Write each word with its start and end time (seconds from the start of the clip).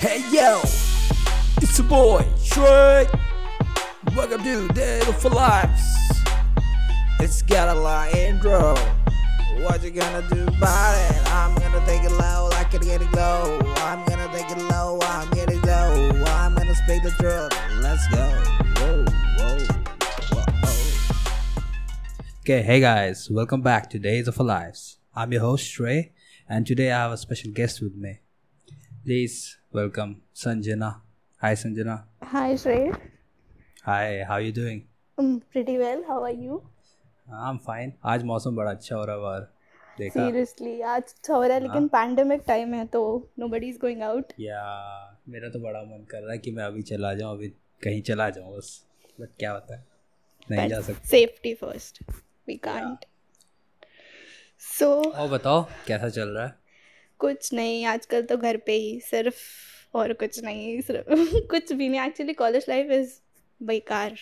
Hey 0.00 0.24
yo, 0.32 0.60
it's 1.60 1.78
a 1.78 1.82
boy, 1.82 2.24
Shrek. 2.38 3.06
Welcome 4.16 4.42
to 4.44 4.66
Day 4.68 5.00
for 5.20 5.28
Lives. 5.28 5.82
It's 7.18 7.42
got 7.42 7.76
a 7.76 7.78
long 7.78 8.08
intro. 8.16 8.76
What 9.60 9.82
you 9.84 9.90
gonna 9.90 10.26
do 10.30 10.44
about 10.44 10.94
it? 10.96 11.30
I'm 11.30 11.54
gonna 11.56 11.84
take 11.84 12.02
it 12.02 12.12
low, 12.12 12.48
like 12.50 12.72
it 12.72 12.80
getting 12.80 13.10
low. 13.10 13.60
I'm 13.76 14.02
gonna 14.06 14.32
take 14.32 14.50
it 14.50 14.62
low, 14.70 14.98
I'm 15.02 15.30
getting 15.32 15.60
low. 15.60 16.10
I'm 16.28 16.54
gonna 16.54 16.74
speak 16.76 17.02
the 17.02 17.10
truth. 17.20 17.52
Let's 17.82 18.08
go. 18.08 18.24
Whoa, 18.80 19.04
whoa, 19.36 19.58
whoa. 20.32 20.44
Okay, 22.40 22.62
hey 22.62 22.80
guys, 22.80 23.28
welcome 23.30 23.60
back 23.60 23.90
to 23.90 23.98
Days 23.98 24.28
of 24.28 24.40
Lives. 24.40 24.96
I'm 25.14 25.30
your 25.30 25.42
host 25.42 25.70
Trey, 25.70 26.12
and 26.48 26.66
today 26.66 26.90
I 26.90 27.02
have 27.02 27.12
a 27.12 27.18
special 27.18 27.52
guest 27.52 27.82
with 27.82 27.94
me. 27.96 28.20
Please 29.04 29.58
welcome 29.72 30.16
Sanjana. 30.34 30.96
Hi 31.42 31.54
Sanjana. 31.54 32.02
Hi, 32.22 32.54
Shrey. 32.54 32.94
Hi, 33.84 34.24
how 34.26 34.34
are 34.34 34.40
you 34.40 34.52
doing? 34.52 34.84
I'm 35.18 35.40
pretty 35.52 35.78
well. 35.78 36.02
How 36.06 36.22
are 36.24 36.32
you? 36.32 36.62
I'm 37.48 37.58
fine. 37.58 37.92
आज 38.12 38.24
मौसम 38.30 38.56
बड़ा 38.56 38.70
अच्छा 38.70 38.96
हो 38.96 39.04
रहा 39.04 39.16
है 39.16 39.22
बाहर 39.22 39.40
देखा 39.98 40.20
Seriously, 40.20 40.82
आज 40.82 41.02
अच्छा 41.02 41.34
हो 41.34 41.42
रहा 41.42 41.54
है 41.54 41.62
लेकिन 41.62 41.86
पैंडेमिक 41.88 42.42
टाइम 42.46 42.74
है 42.74 42.84
तो 42.94 43.02
nobody 43.42 43.70
is 43.72 43.78
going 43.84 44.02
out. 44.08 44.32
या 44.40 44.62
मेरा 45.28 45.48
तो 45.48 45.58
बड़ा 45.60 45.82
मन 45.82 46.04
कर 46.10 46.22
रहा 46.22 46.32
है 46.32 46.38
कि 46.38 46.50
मैं 46.50 46.64
अभी 46.64 46.82
चला 46.90 47.14
जाऊँ 47.14 47.36
अभी 47.36 47.48
कहीं 47.84 48.02
चला 48.10 48.28
जाऊँ 48.30 48.56
बस 48.56 48.72
बट 49.20 49.28
क्या 49.38 49.52
होता 49.52 49.74
है 49.76 49.84
नहीं 50.50 50.68
जा 50.68 50.80
सकते 50.80 51.08
Safety 51.16 51.54
first. 51.62 52.02
We 52.48 52.58
can't. 52.66 53.04
So 54.62 54.88
और 55.14 55.28
बताओ 55.30 55.62
कैसा 55.86 56.08
चल 56.08 56.28
रहा 56.28 56.46
है 56.46 56.58
कुछ 57.20 57.52
नहीं 57.52 57.84
आजकल 57.84 58.22
तो 58.22 58.36
घर 58.36 58.56
पे 58.56 58.72
ही 58.72 59.00
सिर्फ़ 59.00 59.36
और 59.96 60.12
कुछ 60.12 60.42
नहीं 60.44 60.80
सिर्फ़ 60.80 61.08
कुछ 61.50 61.72
भी 61.72 61.88
नहीं। 61.88 62.00
एक्चुअली 62.00 62.32
कॉलेज 62.32 62.66
लाइफ 62.68 62.90
इज़ 62.90 63.20
बेकार। 63.62 64.16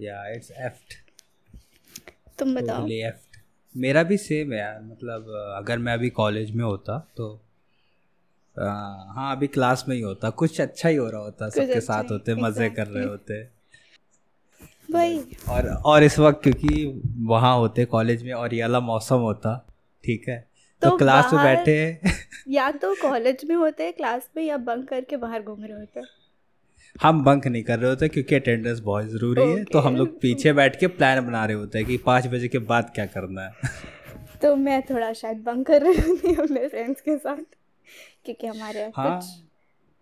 या 0.00 0.28
इट्स 0.28 0.50
एफ्ट 0.50 0.94
तुम 2.38 2.54
बताओ। 2.54 2.78
टोटली 2.78 3.00
एफ्ट 3.00 3.36
मेरा 3.76 4.02
भी 4.02 4.16
सेम 4.16 4.52
है 4.52 4.58
यार 4.58 4.80
मतलब 4.82 5.28
अगर 5.56 5.78
मैं 5.78 5.92
अभी 5.92 6.10
कॉलेज 6.10 6.50
में 6.50 6.64
होता 6.64 6.98
तो 7.16 7.40
अ, 8.56 8.64
हाँ 9.14 9.36
अभी 9.36 9.46
क्लास 9.46 9.84
में 9.88 9.96
ही 9.96 10.02
होता। 10.02 10.30
कुछ 10.30 10.60
अच्छा 10.60 10.88
ही 10.88 10.96
हो 10.96 11.10
रहा 11.10 11.20
होता 11.20 11.48
सबके 11.48 11.64
अच्छा 11.64 11.80
साथ 11.80 12.10
होते 12.10 12.34
मज़े 12.34 12.70
कर 12.70 12.86
रहे 12.86 13.04
होते। 13.04 13.42
भाई 14.92 15.18
और 15.48 15.68
और 15.68 16.02
इस 16.02 16.18
वक्त 16.18 16.42
क्योंकि 16.42 17.02
वहाँ 17.26 17.56
होते 17.56 17.84
कॉलेज 17.84 18.22
में 18.22 18.32
और 18.32 18.54
ये 18.54 18.60
वाला 18.62 18.80
मौसम 18.80 19.16
होता 19.16 19.66
ठीक 20.04 20.28
है? 20.28 20.47
तो, 20.82 20.90
तो 20.90 20.96
क्लास 20.96 21.32
में 21.32 21.42
बैठे 21.44 21.98
या 22.48 22.70
तो 22.70 22.94
कॉलेज 22.94 23.44
में 23.44 23.56
होते 23.56 23.84
हैं 23.84 23.92
क्लास 23.92 24.30
में 24.36 24.42
या 24.44 24.56
बंक 24.56 24.88
करके 24.88 25.16
बाहर 25.16 25.42
घूम 25.42 25.64
रहे 25.64 25.78
होते 25.78 26.00
हैं। 26.00 26.06
हम 27.02 27.24
बंक 27.24 27.46
नहीं 27.46 27.62
कर 27.62 27.78
रहे 27.78 27.90
होते 27.90 28.08
क्योंकि 28.08 28.34
अटेंडेंस 28.34 28.80
बहुत 28.80 29.06
ज़रूरी 29.06 29.42
है। 29.42 29.64
तो 29.64 29.78
हम 29.78 29.96
लोग 29.96 30.20
पीछे 30.20 30.52
बैठ 30.52 30.80
के 30.80 30.86
प्लान 30.86 31.26
बना 31.26 31.44
रहे 31.44 31.56
होते 31.56 31.78
हैं 31.78 31.86
कि 31.86 31.96
पाँच 31.96 32.26
बजे 32.26 32.48
के 32.48 32.58
बाद 32.58 32.92
क्या 32.94 33.06
करना 33.06 33.42
है। 33.42 33.52
तो 34.42 34.56
मैं 34.56 34.82
थोड़ा 34.82 35.12
शायद 35.12 35.38
बंक 35.38 35.66
कर 35.66 35.82
रही 35.82 36.00
हूँ 36.00 36.36
अपने 36.36 36.68
फ्रेंड्स 36.68 37.00
के 37.00 37.16
साथ 37.16 37.42
क्योंकि 38.24 38.46
हमारे 38.46 38.80
यहाँ 38.80 38.92
हाँ। 38.96 39.20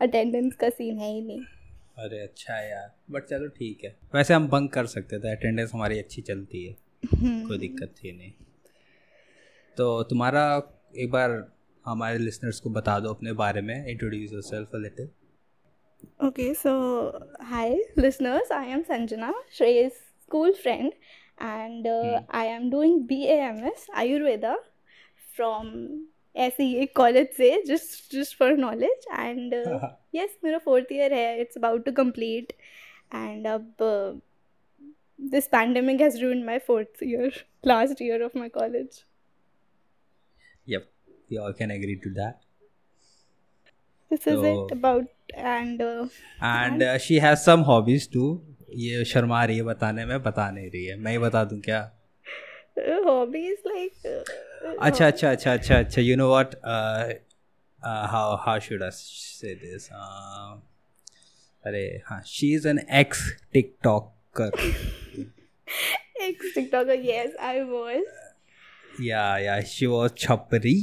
अटेंडेंस 0.01 0.55
का 0.55 0.69
सीन 0.69 0.99
है 0.99 1.13
ही 1.13 1.23
नहीं। 1.23 1.41
अरे 1.99 2.19
अच्छा 2.19 2.55
यार 2.55 2.93
बट 3.11 3.25
चलो 3.25 3.49
ठीक 3.49 3.85
है। 3.85 3.97
वैसे 4.15 4.35
हम 4.35 4.49
बंक 4.49 4.73
कर 4.73 4.87
सकते 4.87 5.19
थे 5.19 5.31
अटेंडेंस 5.31 5.71
हमारी 5.75 5.99
अच्छी 5.99 6.23
चलती 6.23 6.65
है। 6.67 6.77
कोई 7.15 7.59
दिक्कत 7.59 7.95
थी 8.05 8.13
नहीं। 8.13 8.33
तो 9.79 10.03
तुम्हारा 10.11 10.47
एक 10.97 11.11
बार 11.11 11.31
हमारे 11.85 12.19
लिसनर्स 12.19 12.61
को 12.61 12.71
बता 12.71 12.99
दो 13.01 13.11
अपने 13.11 13.33
बारे 13.41 13.61
में 13.61 13.75
introduce 13.77 14.33
yourself 14.43 14.75
little 14.77 15.09
okay 16.27 16.53
so 16.55 16.73
hi 17.45 17.75
listeners 17.99 18.53
I 18.53 18.71
am 18.71 18.83
Sanjana 18.83 19.33
Shrey 19.53 19.89
school 19.89 20.53
friend 20.63 20.93
and 21.43 21.87
I 21.89 22.47
am 22.47 22.71
doing 22.71 23.01
B 23.07 23.23
M 23.33 23.65
S 23.67 23.87
Ayurveda 23.97 24.57
from 25.37 25.73
ऐसे 26.37 26.65
ही 26.65 26.75
एक 26.77 26.95
कॉलेज 26.97 27.29
से 27.37 27.51
just 27.67 28.15
just 28.15 28.39
for 28.39 28.57
knowledge 28.57 29.07
and 29.13 29.55
yes 30.15 30.37
मेरा 30.45 30.59
फोर्थ 30.65 30.93
ईयर 30.93 31.15
है 31.15 31.41
it's 31.41 31.57
about 31.59 31.85
to 31.85 31.93
complete 31.93 32.53
and 33.15 33.47
अब 33.47 33.85
this 35.31 35.47
pandemic 35.49 36.01
has 36.01 36.21
ruined 36.23 36.45
my 36.45 36.59
fourth 36.67 37.03
year 37.03 37.45
last 37.67 38.03
year 38.03 38.23
of 38.23 38.39
my 38.39 38.49
college 38.49 39.03
yep. 40.67 40.85
We 41.31 41.39
all 41.39 41.53
can 41.53 41.71
agree 41.71 41.99
to 42.05 42.11
that. 42.11 42.43
This 44.11 44.23
so, 44.25 44.33
is 44.33 44.45
it 44.45 44.73
about 44.73 45.07
and 45.35 45.81
uh, 45.83 46.09
and 46.43 46.99
she 47.01 47.19
has 47.19 47.39
some 47.39 47.61
hobbies 47.69 48.13
too 48.13 48.27
ये 48.83 49.05
शर्मा 49.05 49.45
रही 49.45 49.57
है 49.57 49.63
बताने 49.63 50.05
में 50.07 50.23
बता 50.23 50.51
नहीं 50.51 50.71
रही 50.71 50.85
है। 50.85 50.97
मैं 50.97 51.13
ही 51.13 51.19
बता 51.19 51.45
दूँ 51.45 51.61
क्या? 51.61 51.81
Hobbies 53.07 53.63
like 53.67 54.07
uh, 54.07 54.77
अच्छा 54.81 55.07
अच्छा 55.07 55.31
अच्छा 55.31 55.53
अच्छा 55.53 55.79
अच्छा 55.79 56.03
you 56.03 56.17
know 56.17 56.29
what 56.31 56.55
how 58.13 58.37
how 58.45 58.61
should 58.67 58.83
I 58.83 58.91
say 58.93 59.55
this 59.55 59.89
अरे 61.67 61.85
हाँ 62.07 62.23
she 62.27 62.55
is 62.55 62.69
an 62.69 62.79
ex 63.01 63.31
TikToker 63.53 64.51
ex 66.21 66.55
TikToker, 66.55 66.97
yes, 67.03 67.31
I 67.41 67.63
was. 67.65 68.05
Yeah 69.03 69.61
she 69.71 69.87
was 69.87 70.11
छपरी 70.19 70.75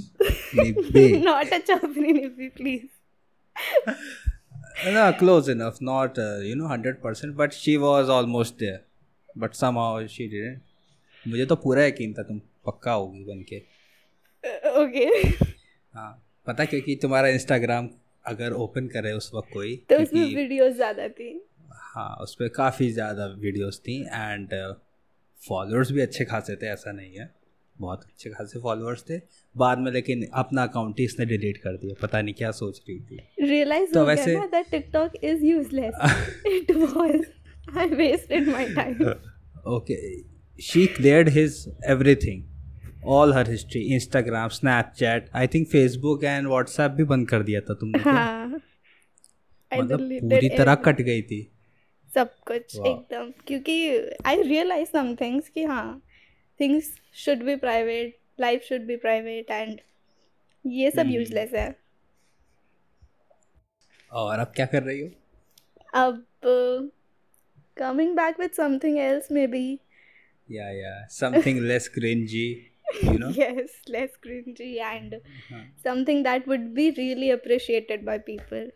निब्बे 0.56 1.06
Not 1.24 1.54
a 1.54 1.60
chapri 1.70 2.12
nibbi, 2.18 2.50
please. 2.56 2.90
no 4.96 5.04
close 5.20 5.48
enough 5.54 5.80
not 5.90 6.18
uh, 6.20 6.38
you 6.48 6.56
know 6.56 6.70
100% 6.76 7.36
but 7.42 7.54
she 7.54 7.78
was 7.78 8.10
almost 8.10 8.58
there. 8.60 8.82
But 9.36 9.56
somehow 9.56 10.06
she 10.16 10.28
didn't. 10.28 10.62
मुझे 11.28 11.46
तो 11.46 11.56
पूरा 11.56 11.86
यकीन 11.86 12.14
था 12.14 12.24
तुम 12.24 12.40
पक्का 12.66 12.92
होगी 12.92 13.24
बन 13.26 13.44
के। 13.52 13.60
Uh, 14.44 14.72
okay. 14.84 15.12
हाँ 15.94 16.12
पता 16.48 16.66
क्योंकि 16.66 16.96
तुम्हारा 17.02 17.28
इंस्टाग्राम 17.38 17.90
अगर 18.26 18.54
ओपन 18.64 18.88
करे 18.96 19.12
उस 19.14 19.32
वक्त 19.36 19.50
कोई 19.54 19.76
तो 19.90 20.02
उसमें 20.02 20.24
वीडियोस 20.36 20.74
ज़्यादा 20.76 21.08
थी। 21.20 21.30
हाँ 21.94 22.16
उस 22.22 22.36
पर 22.40 22.48
काफ़ी 22.58 22.92
ज़्यादा 22.92 23.26
वीडियोस 23.46 23.80
थी 23.88 24.02
एंड 24.04 24.54
फॉलोअर्स 25.48 25.92
भी 25.92 26.02
अच्छे 26.02 26.26
खासे 26.26 26.56
थे 26.56 26.68
ऐसा 26.74 26.92
नहीं 26.92 27.16
है। 27.16 27.34
बहुत 27.82 28.04
अच्छे 28.04 28.30
खासे 28.30 28.60
फॉलोअर्स 28.60 29.04
थे। 29.10 29.18
बाद 29.58 29.80
में 29.80 29.92
लेकिन 29.92 30.28
अपना 30.34 30.64
अकाउंट 30.64 31.00
ही 31.00 31.06
इसने 31.06 31.26
डिलीट 31.26 31.58
कर 31.58 31.78
दिया। 31.78 31.96
पता 32.02 32.22
नहीं 32.22 32.34
क्या 32.34 32.52
सोच 32.52 32.82
रही 32.90 33.00
थी। 33.00 33.20
रियलाइज़ 33.42 33.94
तो 33.94 34.06
वैसे- 34.06 34.40
that 34.40 34.70
TikTok 34.72 35.12
is 35.24 35.46
useless 35.46 35.94
it 36.46 36.72
was 36.72 37.26
I 37.78 37.88
wasted 37.88 38.48
my 38.48 38.76
time 38.76 38.96
okay 39.68 40.20
she 40.62 40.86
cleared 40.88 41.30
his 41.30 41.76
everything 41.86 42.44
all 43.06 43.34
her 43.34 43.50
history 43.50 43.82
Instagram 43.82 44.50
Snapchat 44.50 45.30
I 45.36 45.48
think 45.48 45.68
Facebook 45.68 46.24
and 46.24 46.48
WhatsApp 46.48 46.92
भी 46.92 47.04
बंद 47.04 47.30
कर 47.30 47.44
दिया 47.44 47.62
था 47.62 47.74
तुमने? 47.74 48.00
हाँ। 48.00 48.48
मतलब 49.80 50.00
पूरी 50.00 50.50
तरह 50.50 50.76
कट 50.76 51.02
गई 51.02 51.22
थी। 51.22 51.52
सब 52.16 52.34
कुछ 52.34 52.78
Wow. 52.78 52.88
एकदम। 52.88 53.32
क्योंकि 53.48 53.90
आई 54.26 54.42
रियलाइज़ 54.42 54.90
सम 54.90 55.16
थिंग्स 55.16 55.50
कि 55.50 55.64
हाँ 55.64 56.02
things 56.60 56.94
should 57.26 57.44
be 57.44 57.56
private 57.56 58.18
life 58.40 58.62
should 58.70 58.86
be 58.88 58.96
private 59.06 59.52
and 59.52 59.80
ये 60.66 60.92
सब 60.92 61.06
Hmm. 61.06 61.14
यूजलेस 61.16 61.54
है। 61.54 61.70
और 64.12 64.40
अब 64.40 64.52
क्या 64.56 64.66
कर 64.66 64.84
रही 64.84 65.00
हो? 65.02 65.10
अब 65.94 66.26
coming 67.78 68.16
back 68.16 68.40
with 68.40 68.52
something 68.58 68.98
else 69.00 69.32
maybe 69.48 69.66
yeah 70.50 70.70
yeah 70.72 70.94
something 71.12 71.60
less 71.68 71.88
cringy 71.88 72.46
you 73.04 73.18
know 73.20 73.30
yes 73.36 73.76
less 73.94 74.16
cringy 74.26 74.72
and 74.88 75.14
हाँ। 75.50 75.64
something 75.86 76.24
that 76.28 76.48
would 76.52 76.66
be 76.80 76.86
really 77.00 77.30
appreciated 77.36 78.06
by 78.10 78.18
people. 78.30 78.70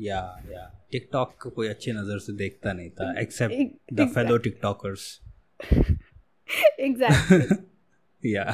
या 0.00 0.20
या 0.50 0.62
टिकटॉक 0.92 1.36
को 1.42 1.50
कोई 1.50 1.68
अच्छी 1.68 1.92
नज़र 1.92 2.18
से 2.18 2.32
देखता 2.36 2.72
नहीं 2.72 2.90
था 2.90 3.12
except 3.20 3.92
the 3.94 4.06
fellow 4.14 4.36
TikTokers 4.46 5.06
exactly 6.78 7.56
yeah 8.26 8.44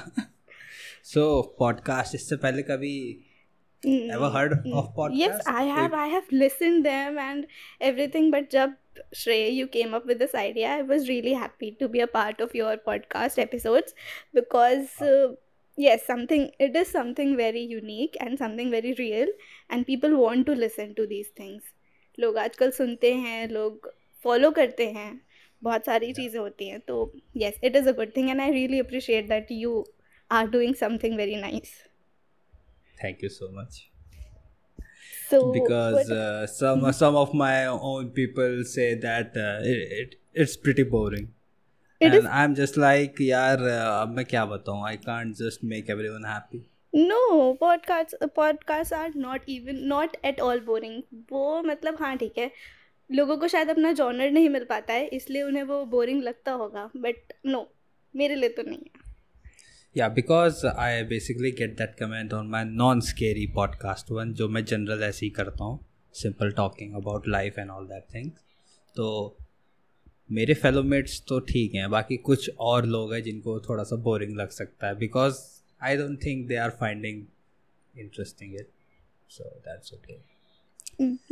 so 1.05 1.25
podcast 1.59 2.15
इससे 2.15 2.37
पहले 2.37 2.63
कभी 2.63 2.97
Mm, 3.87 4.11
ever 4.15 4.31
heard 4.33 4.53
of 4.79 5.13
yes 5.19 5.47
i 5.51 5.63
have 5.67 5.95
i 5.99 6.07
have 6.15 6.33
listened 6.41 6.87
them 6.87 7.19
and 7.27 7.47
everything 7.91 8.27
but 8.35 8.51
jab 8.55 8.75
Shrey, 9.13 9.49
you 9.51 9.67
came 9.67 9.95
up 9.95 10.05
with 10.05 10.19
this 10.19 10.35
idea. 10.35 10.69
I 10.69 10.83
was 10.83 11.09
really 11.09 11.33
happy 11.33 11.71
to 11.81 11.89
be 11.89 12.01
a 12.01 12.07
part 12.07 12.41
of 12.41 12.55
your 12.55 12.77
podcast 12.89 13.39
episodes 13.39 13.95
because, 14.35 14.97
uh, 15.01 15.29
yes, 15.79 16.05
something 16.07 16.51
it 16.59 16.77
is 16.77 16.89
something 16.89 17.37
very 17.37 17.63
unique 17.63 18.19
and 18.21 18.39
something 18.39 18.71
very 18.71 18.93
real, 18.99 19.33
and 19.71 19.87
people 19.87 20.17
want 20.17 20.47
to 20.47 20.57
listen 20.65 20.95
to 21.01 21.07
these 21.15 21.31
things. 21.41 21.63
लोग 22.19 22.39
आजकल 22.39 22.71
सुनते 22.71 23.15
हैं 23.15 23.49
लोग 23.49 23.91
follow 24.25 24.51
करते 24.51 24.91
हैं 24.91 25.11
बहुत 25.63 25.85
सारी 25.87 26.13
चीज़ें 26.13 26.39
होती 26.41 26.69
हैं 26.69 26.81
तो 26.89 26.97
yes 27.43 27.59
it 27.71 27.77
is 27.81 27.87
a 27.93 27.95
good 28.01 28.15
thing 28.19 28.31
and 28.35 28.43
I 28.47 28.51
really 28.57 28.79
appreciate 28.87 29.29
that 29.33 29.51
you 29.63 29.73
are 30.31 30.47
doing 30.57 30.75
something 30.83 31.17
very 31.23 31.37
nice 31.47 31.73
thank 33.05 33.23
you 33.25 33.29
so 33.39 33.49
much 33.61 33.81
So 35.31 35.39
because 35.55 36.09
uh, 36.11 36.47
some 36.53 36.81
some 37.01 37.17
of 37.19 37.35
my 37.41 37.67
own 37.67 38.09
people 38.17 38.57
say 38.71 38.89
that 39.05 39.37
uh, 39.43 39.59
it, 39.73 39.93
it 40.01 40.17
it's 40.45 40.57
pretty 40.67 40.85
boring 40.95 41.29
It 42.01 42.07
and 42.09 42.17
is- 42.19 42.29
i'm 42.41 42.57
just 42.59 42.77
like 42.85 43.21
यार 43.29 43.63
uh, 43.69 43.79
अब 44.03 44.15
मैं 44.17 44.25
क्या 44.35 44.45
बताऊँ 44.53 44.85
i 44.91 44.97
can't 45.07 45.41
just 45.43 45.65
make 45.73 45.91
everyone 45.97 46.27
happy 46.31 46.61
no 46.95 47.21
podcasts 47.63 48.15
podcasts 48.41 48.97
are 49.01 49.11
not 49.27 49.49
even 49.57 49.81
not 49.95 50.17
at 50.33 50.41
all 50.49 50.63
boring 50.71 50.97
वो 51.33 51.45
मतलब 51.73 51.97
हाँ 52.01 52.17
ठीक 52.25 52.39
है 52.39 52.51
लोगों 53.11 53.37
को 53.37 53.49
शायद 53.49 53.71
अपना 53.71 53.93
जॉनर 53.93 54.31
नहीं 54.31 54.49
मिल 54.49 54.65
पाता 54.65 54.95
है 54.95 55.07
इसलिए 55.07 55.43
उन्हें 55.43 55.63
वो 55.63 55.85
बोरिंग 55.85 56.23
लगता 56.23 56.53
होगा 56.53 56.91
बट 56.97 57.33
नो 57.47 57.73
मेरे 58.17 58.35
लिए 58.35 58.49
तो 58.49 58.63
नहीं 58.63 58.79
है। 58.79 59.09
Yeah 59.97 60.09
because 60.09 60.67
I 60.67 61.03
basically 61.03 61.51
get 61.51 61.77
that 61.79 61.97
comment 62.03 62.33
on 62.33 62.51
my 62.55 62.65
non 62.81 63.03
scary 63.09 63.47
podcast 63.59 64.13
one 64.19 64.33
जो 64.33 64.49
मैं 64.49 64.65
जनरल 64.65 65.03
ऐसे 65.03 65.27
ही 65.27 65.31
करता 65.31 65.65
हूँ 65.65 65.87
simple 66.15 66.53
talking 66.53 66.95
about 66.95 67.29
life 67.29 67.59
and 67.59 67.71
all 67.71 67.87
that 67.87 68.05
things 68.17 68.39
तो 68.97 69.37
मेरे 70.33 70.55
फेलोमेट्स 70.55 71.23
तो 71.29 71.41
ठीक 71.41 71.75
हैं 71.75 71.91
बाकी 71.91 72.17
कुछ 72.17 72.51
और 72.59 72.87
लोग 72.87 73.15
हैं 73.15 73.23
जिनको 73.23 73.61
थोड़ा 73.61 73.85
सा 73.85 73.97
बोरिंग 73.97 74.37
लग 74.37 74.49
सकता 74.49 74.87
है 74.87 74.95
because 74.95 75.39
I 75.83 75.97
don't 75.97 76.25
think 76.25 76.47
they 76.49 76.57
are 76.57 76.71
finding 76.71 77.27
interesting 77.99 78.55
it 78.55 78.69
so 79.31 79.45
that's 79.45 79.95
okay 79.95 80.19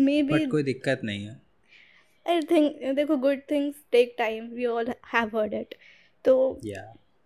maybe 0.22 0.46
कोई 0.46 0.62
दिक्कत 0.62 1.00
नहीं 1.04 1.24
है। 1.24 1.47
आई 2.26 2.40
थिंक 2.40 2.96
देखो 2.96 3.16
good 3.16 3.40
things 3.50 3.76
take 3.92 4.14
time 4.18 4.48
we 4.48 4.66
all 4.66 4.88
have 4.88 5.38
heard 5.38 5.54
it 5.54 5.74
तो 6.24 6.60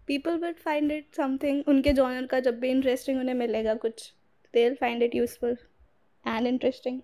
people 0.07 0.37
will 0.37 0.53
find 0.53 0.93
it 0.93 1.15
something 1.17 1.65
उनके 1.69 1.93
जॉनर 1.93 2.27
का 2.27 2.41
जब 2.41 2.59
भी 2.61 2.69
इंटरेस्टिंग 2.69 3.21
उन्हें 3.21 3.35
मिलेगा 3.35 3.75
कुछ 3.75 4.13
they 4.55 4.65
will 4.65 4.75
find 4.75 5.03
it 5.03 5.15
useful 5.15 5.57
and 6.29 6.47
interesting 6.47 7.01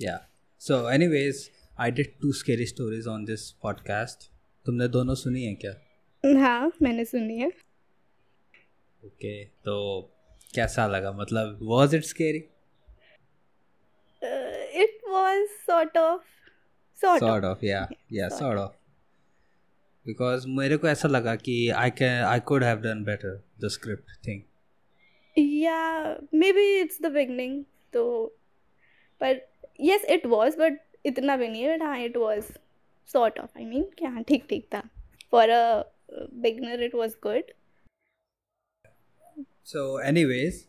yeah 0.00 0.28
so 0.58 0.90
anyways 0.90 1.50
I 1.78 1.90
did 1.90 2.18
two 2.20 2.32
scary 2.32 2.66
stories 2.66 3.06
on 3.06 3.24
this 3.24 3.50
podcast 3.50 4.30
तुमने 4.66 4.88
दोनों 4.88 5.14
सुनी 5.14 5.44
है 5.44 5.54
क्या? 5.54 5.72
हाँ 6.40 6.72
मैंने 6.82 7.04
सुनी 7.04 7.38
है। 7.38 7.48
ओके 9.04 9.44
तो 9.44 9.74
कैसा 10.54 10.86
लगा? 10.86 11.12
मतलब 11.12 11.58
was 11.62 11.96
it 11.96 12.02
scary 12.02 12.38
it 15.20 15.38
was 15.38 15.46
sort 15.66 15.96
of 15.98 16.22
sort 17.00 17.20
sort 17.20 17.44
of 17.44 17.64
yeah 17.64 17.88
yeah 18.12 18.28
sort 18.28 18.38
sort 18.38 18.58
of 18.58 18.72
because 20.06 20.46
मेरे 20.48 20.76
को 20.76 20.88
ऐसा 20.88 21.08
लगा 21.08 21.36
कि 21.36 21.68
I 21.68 21.90
can 21.90 22.24
I 22.24 22.40
could 22.40 22.64
have 22.64 22.78
done 22.80 23.04
better 23.04 23.42
the 23.60 23.68
script 23.68 24.26
thing 24.26 24.42
yeah 25.40 26.16
maybe 26.32 26.62
it's 26.84 26.96
the 27.02 27.10
beginning 27.10 27.64
तो 27.92 28.32
but 29.20 29.42
yes 29.78 30.06
it 30.08 30.24
was 30.26 30.56
but 30.56 30.78
इतना 31.06 31.36
भी 31.36 31.48
नहीं 31.48 31.68
but 31.68 31.82
हाँ 31.82 31.98
it 31.98 32.16
was 32.16 32.48
sort 33.08 33.38
of 33.42 33.60
I 33.60 33.64
mean 33.64 33.84
कि 33.98 34.04
हाँ 34.04 34.22
ठीक 34.28 34.46
ठीक 34.50 34.66
था 34.74 34.82
for 35.34 35.44
a 35.44 35.60
uh, 35.60 36.26
beginner 36.46 36.80
it 36.88 36.94
was 36.94 37.14
good 37.28 37.54
So, 39.64 39.80
anyways, 39.98 40.67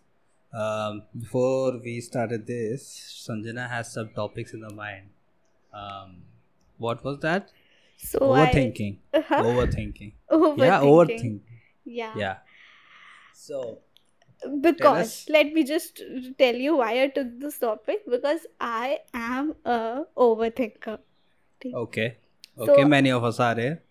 um, 0.53 1.03
before 1.17 1.77
we 1.83 2.01
started 2.01 2.47
this, 2.47 3.25
Sanjana 3.27 3.69
has 3.69 3.91
some 3.93 4.09
topics 4.15 4.53
in 4.53 4.61
the 4.61 4.73
mind. 4.73 5.09
Um, 5.73 6.23
what 6.77 7.03
was 7.03 7.19
that? 7.19 7.51
so 7.97 8.19
overthinking. 8.19 8.97
I, 9.13 9.19
huh? 9.27 9.43
Overthinking. 9.43 10.13
overthinking 10.31 10.57
Yeah, 10.57 10.79
overthinking. 10.79 11.39
yeah 11.85 12.17
Yeah. 12.17 12.37
So, 13.33 13.79
because 14.61 15.25
let 15.29 15.53
me 15.53 15.63
just 15.63 16.01
tell 16.37 16.55
you 16.55 16.77
why 16.77 17.03
I 17.03 17.07
took 17.07 17.39
this 17.39 17.59
topic 17.59 18.03
because 18.09 18.47
I 18.59 18.99
am 19.13 19.55
a 19.65 20.03
overthinker 20.17 20.99
okay. 21.73 22.17
So- 22.57 22.63
Okay, 22.63 22.83
many 22.83 23.11
of 23.11 23.23
us 23.23 23.39
are 23.39 23.55
here. 23.55 23.81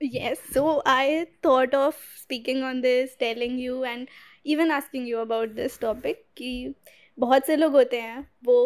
Yes, 0.00 0.38
so 0.52 0.82
I 0.84 1.26
thought 1.42 1.74
of 1.74 1.96
speaking 2.16 2.62
on 2.62 2.82
this, 2.82 3.16
telling 3.16 3.58
you 3.58 3.84
and 3.84 4.08
even 4.46 4.70
asking 4.70 5.06
you 5.08 5.18
about 5.18 5.50
this 5.54 5.78
topic 5.80 6.24
कि 6.36 6.74
बहुत 7.18 7.46
से 7.46 7.56
लोग 7.56 7.72
होते 7.72 8.00
हैं 8.00 8.28
वो 8.44 8.56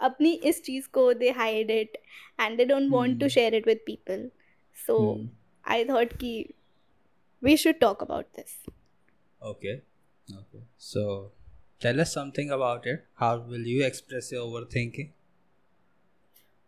अपनी 0.00 0.32
इस 0.44 0.62
चीज़ 0.62 0.88
को 0.88 1.12
they 1.14 1.30
hide 1.30 1.70
it 1.70 1.96
and 2.40 2.56
they 2.56 2.64
don't 2.64 2.90
want 2.92 3.20
to. 3.20 3.28
Share 3.28 3.54
it 3.54 3.66
with 3.66 3.80
people 3.86 4.30
so. 4.76 4.98
I 5.64 5.84
thought 5.84 6.12
कि 6.20 6.32
we 7.42 7.56
should 7.56 7.78
talk 7.80 8.02
about 8.02 8.26
this 8.36 8.56
okay 9.40 9.76
Okay. 10.28 10.62
So, 10.78 11.32
tell 11.80 12.00
us 12.00 12.12
something 12.12 12.50
about 12.50 12.86
it. 12.86 13.04
How 13.14 13.38
will 13.38 13.66
you 13.66 13.84
express 13.84 14.32
your 14.32 14.42
overthinking? 14.42 15.10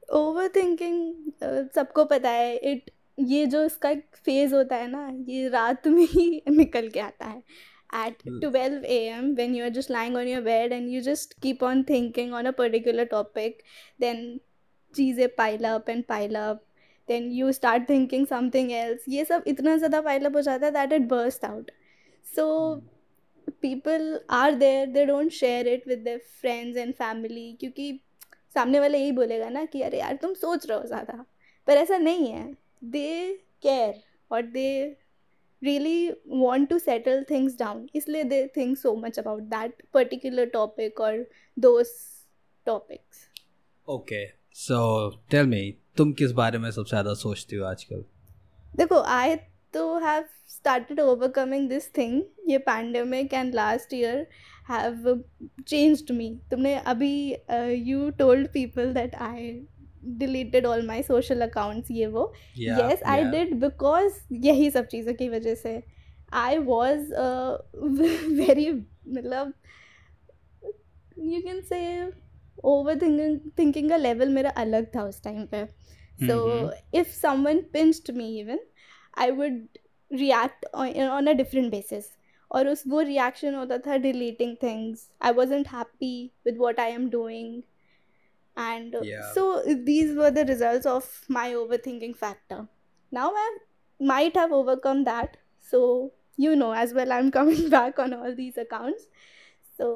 Overthinking 0.48 1.32
सबको 1.74 2.04
पता 2.04 2.30
है 2.30 2.54
it 2.72 2.90
ये 3.18 3.46
जो 3.46 3.62
इसका 3.64 3.90
एक 3.90 4.16
phase 4.16 4.54
होता 4.54 4.76
है 4.76 4.86
ना 4.90 5.08
ये 5.28 5.48
रात 5.48 5.86
में 5.86 6.04
ही 6.06 6.42
निकल 6.48 6.88
के 6.88 7.00
आता 7.00 7.26
है 7.26 7.42
at 7.92 8.22
Hmm. 8.22 8.38
12 8.40 8.84
a.m. 8.84 9.34
when 9.36 9.54
you're 9.54 9.70
just 9.70 9.90
lying 9.90 10.16
on 10.16 10.28
your 10.28 10.42
bed 10.42 10.72
and 10.72 10.90
you 10.90 11.02
just 11.02 11.34
keep 11.40 11.62
on 11.62 11.84
thinking 11.84 12.32
on 12.32 12.46
a 12.46 12.52
particular 12.52 13.06
topic, 13.06 13.64
then 13.98 14.40
चीज़ें 14.94 15.28
pile 15.36 15.66
up 15.66 15.88
and 15.88 16.06
pile 16.08 16.36
up. 16.36 16.64
Then 17.08 17.30
you 17.30 17.52
start 17.52 17.86
thinking 17.86 18.26
something 18.26 18.72
else. 18.72 19.08
ये 19.08 19.24
सब 19.24 19.44
इतना 19.46 19.76
ज़्यादा 19.76 20.02
pile 20.04 20.26
up 20.26 20.34
हो 20.34 20.40
जाता 20.42 20.66
है 20.66 20.72
that 20.72 20.92
it 20.92 21.08
bursts 21.08 21.44
out. 21.44 21.70
So 22.36 22.82
people 23.62 24.20
are 24.28 24.54
there, 24.54 24.86
they 24.86 25.06
don't 25.06 25.32
share 25.32 25.66
it 25.66 25.86
with 25.86 26.04
their 26.04 26.20
friends 26.42 26.76
and 26.76 26.96
family 26.96 27.56
क्योंकि 27.60 27.92
सामने 28.54 28.80
वाला 28.80 28.98
यही 28.98 29.12
बोलेगा 29.12 29.48
ना 29.48 29.64
कि 29.72 29.82
अरे 29.82 29.98
यार 29.98 30.16
तुम 30.22 30.34
सोच 30.34 30.66
रहे 30.66 30.78
हो 30.78 30.84
ज़्यादा 30.86 31.24
पर 31.66 31.76
ऐसा 31.76 31.98
नहीं 31.98 32.28
है 32.32 32.44
दे 32.84 33.08
केयर 33.62 34.02
और 34.32 34.42
they 34.42 34.68
really 35.61 36.13
want 36.43 36.69
to 36.69 36.79
settle 36.79 37.23
things 37.31 37.55
down 37.57 37.87
इसलिए 37.95 38.23
they 38.29 38.41
think 38.57 38.77
so 38.83 38.95
much 39.01 39.17
about 39.17 39.49
that 39.49 39.83
particular 39.97 40.45
topic 40.45 40.99
or 40.99 41.13
those 41.67 41.91
topics 42.65 43.27
Okay. 43.87 44.25
So, 44.53 44.77
tell 45.29 45.45
me, 45.45 45.61
तुम 45.97 46.11
किस 46.13 46.31
बारे 46.31 46.57
में 46.57 46.69
सबसे 46.71 46.89
ज़्यादा 46.89 47.13
सोचती 47.13 47.55
हो 47.55 47.65
आजकल 47.65 48.03
देखो 48.77 49.01
I 49.13 49.37
तो 49.73 49.99
have 49.99 50.27
started 50.47 50.99
overcoming 50.99 51.67
this 51.69 51.87
thing 51.97 52.21
ये 52.49 52.57
pandemic 52.67 53.33
and 53.33 53.53
last 53.53 53.93
year 53.93 54.27
have 54.69 55.07
changed 55.67 56.11
me 56.19 56.29
तुमने 56.51 56.75
अभी 56.93 57.13
uh, 57.49 57.71
you 57.89 58.11
told 58.21 58.51
people 58.53 58.93
that 58.93 59.15
Deleted 60.18 60.66
all 60.70 60.82
my 60.88 60.96
social 61.04 61.42
accounts 61.44 61.90
ये 61.90 62.06
वो। 62.06 62.32
I 62.56 62.60
yeah. 62.60 63.30
did 63.32 63.54
because 63.60 64.18
यही 64.44 64.70
सब 64.70 64.86
चीज़ों 64.86 65.14
की 65.14 65.28
वजह 65.28 65.54
से। 65.54 65.82
आई 66.32 66.58
वॉज़ 66.58 67.12
वेरी 68.40 68.70
मतलब 68.70 69.52
you 71.18 71.40
can 71.42 71.60
say 71.62 71.80
over 72.64 72.98
thinking 73.58 73.88
का 73.90 73.96
लेवल 73.96 74.28
मेरा 74.28 74.50
अलग 74.64 74.86
था 74.96 75.04
उस 75.04 75.22
टाइम 75.24 75.46
पे। 75.46 75.64
So. 76.26 76.70
If 76.94 77.08
someone 77.12 77.60
pinched 77.72 78.10
me 78.16 78.28
even 78.40 78.60
I 79.18 79.30
would 79.30 79.78
react 80.10 80.66
on 80.74 81.26
a 81.26 81.32
different 81.32 81.70
basis 81.70 82.04
और 82.50 82.68
उस 82.68 82.82
वो 82.88 83.00
रिएक्शन 83.00 83.54
होता 83.54 83.78
था 83.86 83.96
deleting 83.96 84.56
things 84.62 85.08
I 85.22 85.32
wasn't 85.32 85.68
happy 85.68 86.30
with 86.46 86.58
what 86.58 86.80
I 86.80 86.92
am 86.92 87.08
doing 87.10 87.62
and 88.56 88.94
uh, 88.94 89.00
Yeah. 89.02 89.32
so 89.34 89.62
these 89.88 90.14
were 90.16 90.30
the 90.30 90.44
results 90.46 90.86
of 90.86 91.08
my 91.28 91.46
overthinking 91.54 92.16
factor 92.16 92.60
now 93.12 93.30
i 93.44 93.48
might 94.00 94.36
have 94.36 94.52
overcome 94.52 95.04
that 95.04 95.36
so 95.72 95.80
you 96.38 96.54
know 96.56 96.72
as 96.84 96.94
well 96.94 97.12
i'm 97.12 97.30
coming 97.30 97.68
back 97.76 97.98
on 97.98 98.14
all 98.14 98.34
these 98.34 98.56
accounts 98.66 99.08
so 99.78 99.90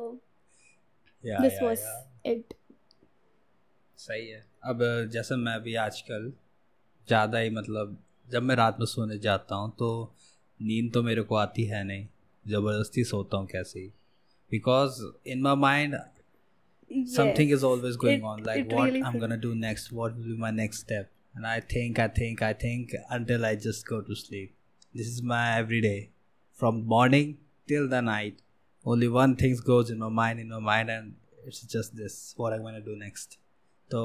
Yeah, 1.25 1.41
this 1.43 1.55
yeah, 1.55 1.65
was 1.69 1.81
yeah. 1.81 2.33
it 2.33 2.55
सही 3.99 4.29
है 4.29 4.39
अब 4.71 4.79
जैसे 5.13 5.37
मैं 5.37 5.61
भी 5.63 5.75
आजकल 5.81 6.33
ज़्यादा 7.09 7.39
ही 7.39 7.51
मतलब 7.57 7.97
जब 8.33 8.43
मैं 8.43 8.55
रात 8.57 8.77
में 8.81 8.87
सोने 8.87 9.19
जाता 9.27 9.55
हूँ 9.55 9.71
तो 9.79 9.89
नींद 10.61 10.93
तो 10.95 11.03
मेरे 11.03 11.23
को 11.31 11.35
आती 11.37 11.65
है 11.73 11.83
नहीं 11.85 12.07
ज़बरदस्ती 12.45 13.05
सोता 13.05 13.37
हूँ 13.37 13.47
कैसे 13.53 13.81
ही 13.81 13.87
because 14.51 15.03
in 15.33 15.43
my 15.43 15.57
mind 15.67 15.95
something 17.18 17.50
Yes, 17.50 17.58
is 17.60 17.64
always 17.70 17.96
going 18.04 18.20
it- 18.20 18.24
on 18.32 18.44
like 18.44 18.60
it 18.66 18.74
what 18.78 18.86
really 18.86 19.02
i'm 19.04 19.14
feel- 19.14 19.22
gonna 19.22 19.38
do 19.46 19.54
next 19.64 19.92
what 20.00 20.16
will 20.18 20.30
be 20.34 20.38
my 20.44 20.52
next 20.52 20.80
step 20.86 21.10
and 21.36 21.48
i 21.54 21.60
think 21.74 22.00
i 22.04 22.08
think 22.20 22.42
i 22.50 22.54
think 22.66 22.94
until 23.18 23.46
i 23.50 23.56
just 23.68 23.88
go 23.88 24.02
to 24.10 24.16
sleep 24.16 24.54
this 25.00 25.08
is 25.14 25.22
my 25.34 25.42
everyday 25.64 26.10
from 26.62 26.86
morning 26.96 27.38
till 27.74 27.88
the 27.96 28.02
night 28.02 28.42
only 28.94 29.08
one 29.18 29.36
thing 29.42 29.56
goes 29.72 29.90
in 29.96 30.00
my 30.06 30.10
mind 30.22 30.40
in 30.46 30.50
my 30.56 30.60
mind 30.72 30.90
and 30.96 31.16
it's 31.46 31.62
just 31.76 31.96
this 32.04 32.18
what 32.38 32.54
i'm 32.54 32.64
gonna 32.70 32.86
do 32.92 32.96
next 33.06 33.38
so 33.92 34.04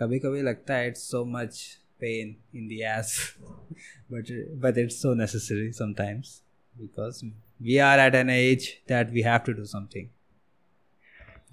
कभी 0.00 0.18
कभी 0.24 0.42
लगता 0.42 0.74
है 0.80 0.90
it's 0.90 1.02
so 1.14 1.24
much 1.36 1.56
pain 2.02 2.28
in 2.58 2.68
the 2.72 2.82
ass 2.90 3.14
but 4.10 4.28
but 4.66 4.76
it's 4.82 4.98
so 5.06 5.14
necessary 5.22 5.72
sometimes 5.78 6.30
because 6.82 7.24
we 7.68 7.80
are 7.88 7.96
at 8.06 8.14
an 8.14 8.30
age 8.34 8.68
that 8.92 9.10
we 9.16 9.22
have 9.30 9.42
to 9.48 9.54
do 9.60 9.64
something 9.72 10.06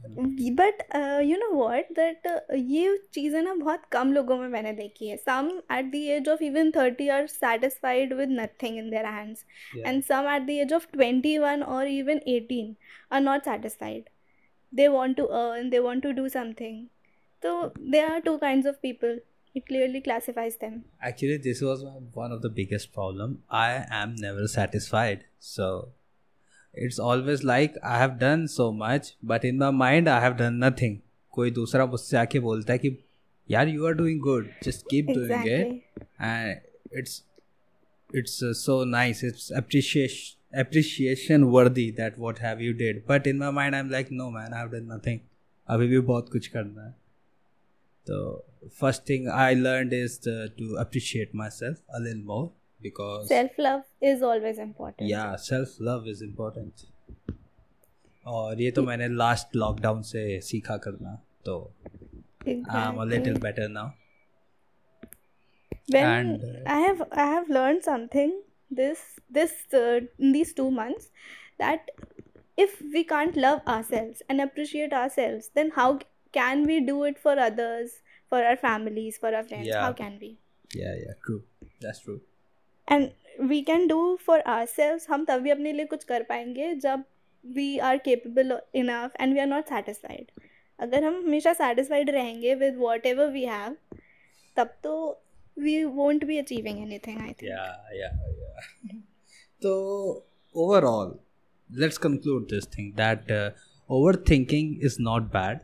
But 0.02 0.83
you 1.25 1.37
know 1.38 1.50
what 1.52 1.92
that 1.95 2.26
ये 2.54 2.97
चीज़ें 3.14 3.40
ना 3.42 3.54
बहुत 3.54 3.83
कम 3.92 4.12
लोगों 4.12 4.37
में 4.38 4.47
मैंने 4.49 4.73
देखी 4.73 5.09
है। 5.09 5.16
Some 5.16 5.50
at 5.73 5.90
the 5.92 5.95
age 6.14 6.28
of 6.28 6.42
even 6.45 6.71
thirty 6.76 7.09
are 7.09 7.26
satisfied 7.26 8.12
with 8.14 8.30
nothing 8.30 8.78
in 8.78 8.90
their 8.90 9.07
hands 9.07 9.45
and 9.76 10.02
some 10.04 10.28
at 10.35 10.42
the 10.42 10.50
age 10.50 10.73
of 10.73 10.87
twenty 10.92 11.37
one 11.38 11.62
और 11.62 11.88
even 11.88 12.21
eighteen 12.28 12.75
are 13.12 13.21
not 13.21 13.45
satisfied 13.45 14.09
they 14.73 14.88
want 14.88 15.16
to 15.16 15.25
earn 15.25 15.71
they 15.71 15.78
want 15.78 16.02
to 16.02 16.12
do 16.12 16.28
something 16.28 16.87
तो 17.42 17.66
they 17.80 18.00
are 18.00 18.19
two 18.21 18.37
kind 18.38 18.66
of 18.69 18.76
people 18.83 19.21
it 19.54 19.66
clearly 19.66 20.00
classifies 20.00 20.57
them 20.61 20.83
actually 21.09 21.38
this 21.38 21.62
was 21.62 21.85
one 21.85 22.33
of 22.33 22.40
the 22.40 22.52
biggest 22.54 22.92
problem 22.95 23.37
I 23.59 23.75
am 24.02 24.14
never 24.21 24.47
satisfied 24.49 25.23
so 25.45 25.71
it's 26.74 27.00
always 27.00 27.43
like 27.43 27.75
I 27.84 27.98
have 27.98 28.19
done 28.19 28.48
so 28.48 28.72
much, 28.72 29.15
but 29.24 29.45
in 29.45 29.57
my 29.57 29.72
mind 29.72 30.10
I 30.10 30.19
have 30.19 30.38
done 30.38 30.60
nothing. 30.60 31.01
कोई 31.31 31.51
दूसरा 31.51 31.86
मुझसे 31.86 32.17
आके 32.17 32.39
बोलता 32.39 32.74
है 32.74 32.79
कि 32.79 32.98
यार 33.51 33.67
you 33.67 33.86
are 33.86 33.93
doing 33.93 34.19
good 34.22 34.50
just 34.63 34.86
keep 34.89 35.05
doing 35.05 35.48
it 35.48 35.65
exactly 35.65 36.05
and 36.19 36.62
it's 37.00 37.15
it's 38.22 38.36
uh, 38.50 38.53
so 38.53 38.75
nice 38.91 39.22
it's 39.29 39.48
appreciation 39.62 40.62
appreciation 40.63 41.48
worthy 41.55 41.86
that 42.00 42.19
what 42.25 42.38
have 42.45 42.62
you 42.65 42.74
did 42.81 43.01
but 43.12 43.27
in 43.31 43.41
my 43.43 43.50
mind 43.57 43.77
i'm 43.79 43.89
like 43.95 44.12
no 44.19 44.27
man 44.36 44.53
i 44.53 44.62
have 44.63 44.72
done 44.75 44.88
nothing 44.91 45.19
अभी 45.75 45.88
भी 45.88 46.00
बहुत 46.12 46.29
कुछ 46.31 46.48
करना 46.55 46.86
है 46.86 46.91
तो 48.10 48.19
first 48.81 49.05
thing 49.10 49.27
i 49.39 49.53
learned 49.53 49.95
is 50.00 50.17
to, 50.27 50.36
to 50.60 50.75
appreciate 50.86 51.36
myself 51.43 51.81
a 52.00 52.01
little 52.05 52.24
more 52.31 52.45
because 52.81 53.27
self 53.27 53.51
love 53.65 53.84
is 54.12 54.24
always 54.31 54.60
important 54.60 55.10
yeah 55.10 55.36
self 55.36 55.79
love 55.89 56.07
is 56.15 56.22
important 56.29 56.86
और 58.34 58.62
ये 58.62 58.72
तो 58.72 58.84
मैंने 58.84 59.07
लास्ट 59.15 59.55
लॉकडाउन 59.55 60.01
से 60.12 60.39
सीखा 60.41 60.77
करना 60.86 61.13
तो 61.45 61.57
I 62.48 62.53
am 62.53 62.98
a 63.01 63.05
little 63.05 63.34
exactly. 63.34 63.41
Better 63.43 63.67
now 63.69 63.89
when 65.93 66.05
and, 66.05 66.43
uh, 66.43 66.62
i 66.75 66.79
have 66.84 67.01
i 67.24 67.25
have 67.31 67.50
learned 67.55 67.84
something 67.88 68.31
this 68.77 69.01
this 69.38 69.51
uh, 69.79 70.00
in 70.19 70.31
these 70.38 70.53
two 70.60 70.69
months 70.77 71.12
that 71.63 71.91
if 72.63 72.81
we 72.95 73.03
can't 73.12 73.38
love 73.43 73.60
ourselves 73.74 74.24
and 74.27 74.45
appreciate 74.45 74.95
ourselves 75.01 75.50
then 75.60 75.69
how 75.75 75.88
can 76.38 76.63
we 76.72 76.79
do 76.88 76.95
it 77.10 77.19
for 77.25 77.36
others 77.48 78.00
for 78.29 78.43
our 78.43 78.57
families 78.63 79.19
for 79.25 79.34
our 79.36 79.43
friends 79.43 79.67
Yeah. 79.67 79.84
how 79.86 79.91
can 80.01 80.17
we 80.24 80.31
yeah 80.84 80.95
yeah 81.03 81.19
true 81.27 81.41
that's 81.86 82.01
true 82.07 82.19
and 82.89 83.12
we 83.50 83.62
can 83.69 83.88
do 83.88 84.00
for 84.25 84.39
ourselves 84.55 85.07
हम 85.10 85.25
तभी 85.25 85.50
अपने 85.50 85.72
लिए 85.74 85.86
कुछ 85.93 86.03
कर 86.12 86.24
पाएंगे 86.29 86.74
जब 86.86 87.03
we 87.57 87.67
are 87.88 87.98
capable 88.07 88.57
enough 88.84 89.17
and 89.19 89.34
we 89.34 89.41
are 89.45 89.50
not 89.53 89.74
satisfied 89.74 90.31
अगर 90.79 91.03
हम 91.03 91.15
हमेशा 91.25 91.53
satisfied 91.57 92.10
रहेंगे 92.10 92.55
with 92.62 92.79
whatever 92.86 93.27
we 93.36 93.45
have 93.51 93.75
तब 94.57 94.74
तो 94.84 94.95
we 95.65 95.75
won't 95.98 96.25
be 96.29 96.38
achieving 96.39 96.79
anything 96.86 97.19
I 97.22 97.34
think 97.34 97.43
Yeah, 97.43 97.75
yeah, 97.93 98.15
yeah. 98.39 98.98
so 99.62 100.24
overall, 100.53 101.19
let's 101.84 101.98
conclude 101.98 102.50
this 102.50 102.65
thing 102.65 102.93
that 102.95 103.31
uh, 103.31 103.51
overthinking 103.89 104.79
is 104.81 105.00
not 105.00 105.31
bad. 105.31 105.62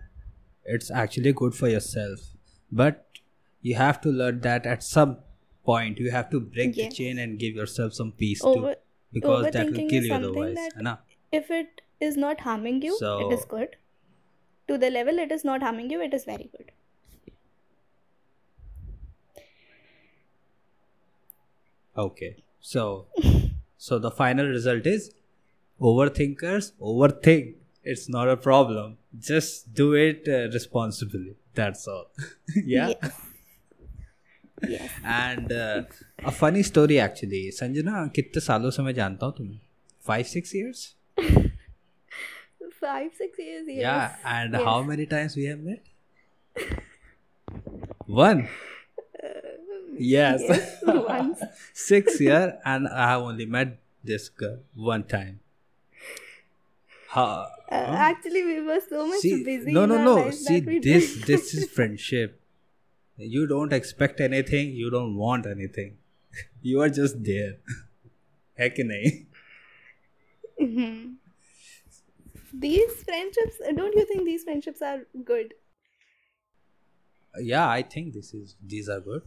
It's 0.65 0.91
actually 0.91 1.33
good 1.33 1.55
for 1.55 1.67
yourself, 1.67 2.19
but 2.71 3.05
you 3.61 3.75
have 3.75 3.99
to 4.01 4.09
learn 4.09 4.39
that 4.41 4.65
at 4.65 4.83
some 4.83 5.17
point 5.70 5.98
you 6.06 6.10
have 6.16 6.30
to 6.34 6.40
break 6.40 6.76
Yes. 6.76 6.90
the 6.90 6.96
chain 6.98 7.18
and 7.24 7.38
give 7.44 7.54
yourself 7.62 7.94
some 7.98 8.12
peace 8.22 8.44
Over, 8.52 8.74
too, 8.74 8.80
because 9.18 9.50
that 9.56 9.70
will 9.72 9.88
kill 9.94 10.08
you 10.10 10.14
otherwise. 10.20 10.56
that- 10.82 11.02
if 11.40 11.50
it 11.58 11.82
is 12.08 12.16
not 12.22 12.40
harming 12.46 12.80
you 12.88 12.96
it 13.24 13.32
is 13.36 13.44
good 13.52 13.76
to 14.70 14.76
the 14.84 14.90
level 14.96 15.18
it 15.26 15.32
is 15.36 15.44
not 15.48 15.62
harming 15.68 15.90
you 15.94 16.00
it 16.08 16.14
is 16.18 16.24
very 16.32 16.48
good 16.56 16.70
Okay, 21.96 22.36
so 22.60 23.06
so 23.78 23.98
the 23.98 24.10
final 24.10 24.46
result 24.46 24.86
is 24.86 25.14
overthinkers 25.80 26.72
overthink. 26.80 27.54
It's 27.82 28.08
not 28.08 28.28
a 28.28 28.36
problem. 28.36 28.98
Just 29.18 29.72
do 29.72 29.94
it 29.94 30.24
uh, 30.28 30.52
responsibly. 30.52 31.36
That's 31.54 31.86
all. 31.88 32.10
yeah. 32.56 32.88
yes 32.88 33.20
and 34.64 35.52
a 35.52 36.30
funny 36.30 36.62
story 36.62 36.96
actually 37.06 37.50
Sanjana 37.52 38.06
कितने 38.16 38.40
सालों 38.40 38.70
से 38.76 38.82
मैं 38.82 38.94
जानता 38.94 39.26
हूँ 39.26 39.34
तुम्हें 39.38 39.60
five 40.06 40.24
six 40.34 40.94
five 42.80 43.10
six 43.18 43.38
years 43.42 43.68
yes 43.68 43.82
yeah 43.82 43.94
and 44.26 44.54
yes. 44.54 44.64
How 44.64 44.82
many 44.84 45.04
times 45.12 45.36
we 45.36 45.44
have 45.44 45.58
met 45.66 45.82
one 48.18 48.46
yes 50.08 50.42
yes 50.48 50.64
once 50.94 51.42
six 51.82 52.18
year 52.24 52.40
and 52.72 52.88
i 53.02 53.04
have 53.10 53.22
only 53.28 53.46
met 53.52 53.70
this 54.10 54.26
girl 54.42 54.56
one 54.92 55.04
time 55.12 55.36
how 57.16 57.28
Uh, 57.76 57.78
actually, 58.06 58.40
we 58.46 58.52
were 58.66 58.80
so 58.82 59.04
much 59.06 59.22
see 59.22 59.30
busy. 59.46 59.72
no 59.76 59.80
no 59.92 59.96
no 60.02 60.12
see 60.40 60.58
this 60.82 61.06
this 61.30 61.48
is 61.60 61.64
friendship 61.78 62.34
you 63.18 63.46
don't 63.50 63.72
expect 63.72 64.20
anything 64.20 64.72
you 64.78 64.88
don't 64.94 65.14
want 65.16 65.46
anything 65.50 65.92
you 66.70 66.80
are 66.86 66.88
just 66.96 67.22
there 67.28 67.52
है 68.58 68.68
कि 68.78 68.84
नहीं 68.92 69.12
Mhm. 70.64 70.90
These 72.60 72.92
friendships, 73.06 73.56
don't 73.78 73.96
you 74.00 74.04
think 74.10 74.22
these 74.28 74.44
friendships 74.44 74.82
are 74.90 74.98
good? 75.30 75.54
yeah 77.34 77.64
i 77.78 77.82
think 77.94 78.12
this 78.12 78.28
is 78.36 78.52
these 78.74 78.86
are 78.92 79.00
good 79.08 79.24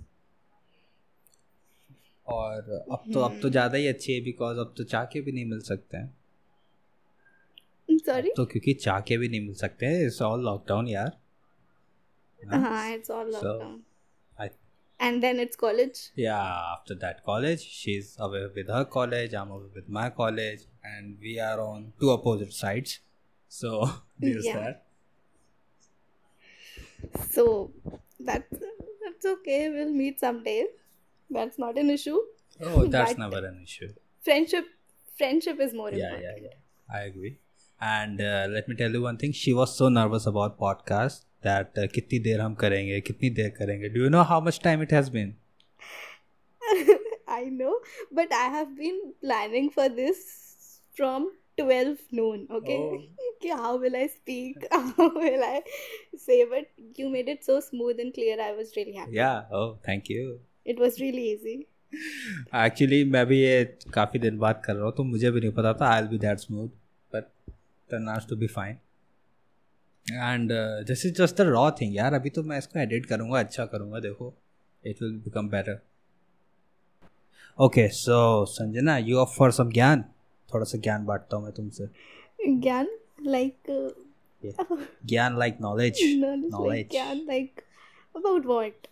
और 2.28 2.70
अब 2.92 3.04
तो 3.14 3.20
अब 3.22 3.40
तो 3.42 3.50
ज़्यादा 3.50 3.78
ही 3.78 3.88
अच्छी 3.88 4.14
है 4.14 4.22
बिकॉज़ 4.24 4.58
अब 4.60 4.74
तो 4.78 4.84
चाह 4.94 5.06
के 5.14 5.22
भी 5.22 5.32
नहीं 5.32 5.46
मिल 5.50 5.60
सकते 5.68 5.98
हैं 5.98 6.14
I'm 7.90 8.00
sorry. 8.08 8.32
तो 8.38 8.46
क्योंकि 8.46 8.74
चाह 8.86 9.00
के 9.10 9.18
भी 9.18 9.28
नहीं 9.30 9.42
मिल 9.46 9.54
सकते 9.62 9.86
हैं 9.86 10.06
इट्स 10.06 10.22
ऑल 10.22 10.44
लॉकडाउन 10.46 10.88
यार 10.88 11.06
हाँ? 11.08 11.22
Uh-huh, 12.52 12.84
it's 12.96 13.10
all 13.10 13.32
So, 13.32 13.40
lockdown. 13.60 13.80
I 14.40 14.50
And 15.00 15.24
then 15.24 15.40
it's 15.40 15.56
college. 15.56 16.00
yeah 16.16 16.74
after 16.76 16.96
that 17.04 17.24
college 17.26 17.62
she's 17.80 18.08
away 18.26 18.42
with 18.56 18.68
her 18.76 18.84
college 18.96 19.34
i'm 19.42 19.52
away 19.58 19.70
with 19.76 19.88
my 19.98 20.10
college 20.10 20.64
and 20.84 21.18
we 21.28 21.34
are 21.40 21.60
on 21.66 21.94
two 22.00 22.10
opposite 22.16 22.54
sides 22.54 23.00
so 23.48 23.70
there's 24.20 24.46
Yeah. 24.46 24.60
that 24.60 24.86
So 27.32 27.72
that's 28.20 28.58
that's 29.04 29.26
okay. 29.34 29.70
We'll 29.70 29.92
meet 29.94 30.20
someday. 30.20 30.66
That's 31.30 31.58
not 31.58 31.78
an 31.78 31.90
issue. 31.90 32.20
oh 32.62 32.86
that's 32.94 33.18
never 33.18 33.40
an 33.50 33.60
issue 33.64 33.90
Friendship, 34.28 34.66
friendship 35.18 35.60
is 35.66 35.74
more 35.74 35.92
yeah 35.92 36.08
important. 36.08 36.24
yeah 36.24 36.48
yeah 36.48 36.98
i 36.98 37.02
agree 37.10 37.32
and 37.90 38.22
uh, 38.30 38.48
let 38.56 38.68
me 38.72 38.76
tell 38.82 38.92
you 38.98 39.02
one 39.04 39.18
thing 39.22 39.32
she 39.42 39.54
was 39.60 39.76
so 39.82 39.88
nervous 39.98 40.26
about 40.32 40.58
podcast 40.64 41.22
that 41.48 41.78
uh, 41.84 41.88
कितनी 41.94 42.20
देर 42.30 42.42
हम 42.42 42.54
करेंगे 42.64 43.00
कितनी 43.10 43.30
देर 43.42 43.50
करेंगे 43.60 43.90
do 43.94 44.04
you 44.06 44.10
know 44.16 44.24
how 44.32 44.40
much 44.48 44.60
time 44.68 44.82
it 44.88 44.92
has 45.00 45.10
been 45.18 45.34
I 47.28 47.44
know, 47.58 47.74
but 48.12 48.32
I 48.34 48.46
have 48.54 48.76
been 48.78 48.96
planning 49.24 49.70
for 49.70 49.88
this 49.88 50.22
from 50.98 51.28
12 51.58 52.00
noon. 52.12 52.48
Okay, 52.52 52.78
Okay, 53.30 53.50
how 53.50 53.78
will 53.78 53.96
I 53.96 54.08
speak? 54.08 54.66
How 54.72 55.08
will 55.16 55.44
I 55.50 55.62
say? 56.18 56.40
But 56.54 56.68
you 56.98 57.10
made 57.10 57.30
it 57.30 57.46
so 57.46 57.60
smooth 57.60 58.00
and 58.00 58.14
clear. 58.14 58.38
I 58.42 58.52
was 58.62 58.74
really 58.78 58.94
happy. 59.02 59.14
yeah 59.20 59.44
oh 59.60 59.68
thank 59.90 60.10
you 60.16 60.26
It 60.66 60.80
was 60.86 61.00
really 61.06 61.26
easy. 61.34 61.58
Actually 62.56 63.04
मैं 63.14 63.26
भी 63.28 63.40
ये 63.42 63.64
काफ़ी 63.94 64.20
दिन 64.20 64.38
बाद 64.40 64.62
कर 64.66 64.76
रहा 64.76 64.86
हूँ 64.86 64.94
तो 64.98 65.04
मुझे 65.04 65.32
भी 65.32 65.40
नहीं 65.42 65.52
पता 65.60 65.74
था 65.80 65.88
I 65.94 66.02
will 66.02 66.10
be 66.10 66.18
that 66.26 66.38
smooth 66.40 66.70
but 67.16 67.24
turn 67.92 68.08
out 68.16 68.28
to 68.30 68.36
be 68.44 68.48
fine 68.58 68.78
and 70.14 70.52
this 70.88 71.06
is 71.06 71.14
just 71.22 71.38
the 71.38 71.42
raw 71.48 71.70
thing 71.82 71.96
यार 71.96 72.14
अभी 72.14 72.30
तो 72.38 72.44
मैं 72.44 72.58
इसको 72.58 72.80
एडिट 72.80 73.06
करूँगा 73.06 73.40
अच्छा 73.40 73.66
करूँगा 73.74 74.00
देखो 74.00 74.34
it 74.84 75.02
will 75.02 75.12
become 75.26 75.50
better 75.50 75.80
okay 77.58 77.88
so 77.94 78.20
Sanjana 78.50 78.98
you 78.98 79.18
of 79.20 79.36
for 79.38 79.52
some 79.52 79.72
gyan 79.72 80.04
थोड़ा 80.54 80.66
सा 80.66 80.78
ज्ञान 80.84 81.06
बांटता 81.06 81.38
हूँ 81.38 81.44
मैं 81.46 81.54
तुमसे 81.54 81.90
Gyan, 82.66 82.88
like 83.32 83.70
uh, 83.78 83.90
Yeah. 84.44 84.78
Gyan 85.06 85.38
like 85.40 85.58
knowledge 85.62 86.00
knowledge, 86.20 86.44
like 86.44 86.54
knowledge 86.54 86.94
Gyan, 86.94 87.26
like 87.30 87.64
about 88.16 88.46
what? 88.52 88.88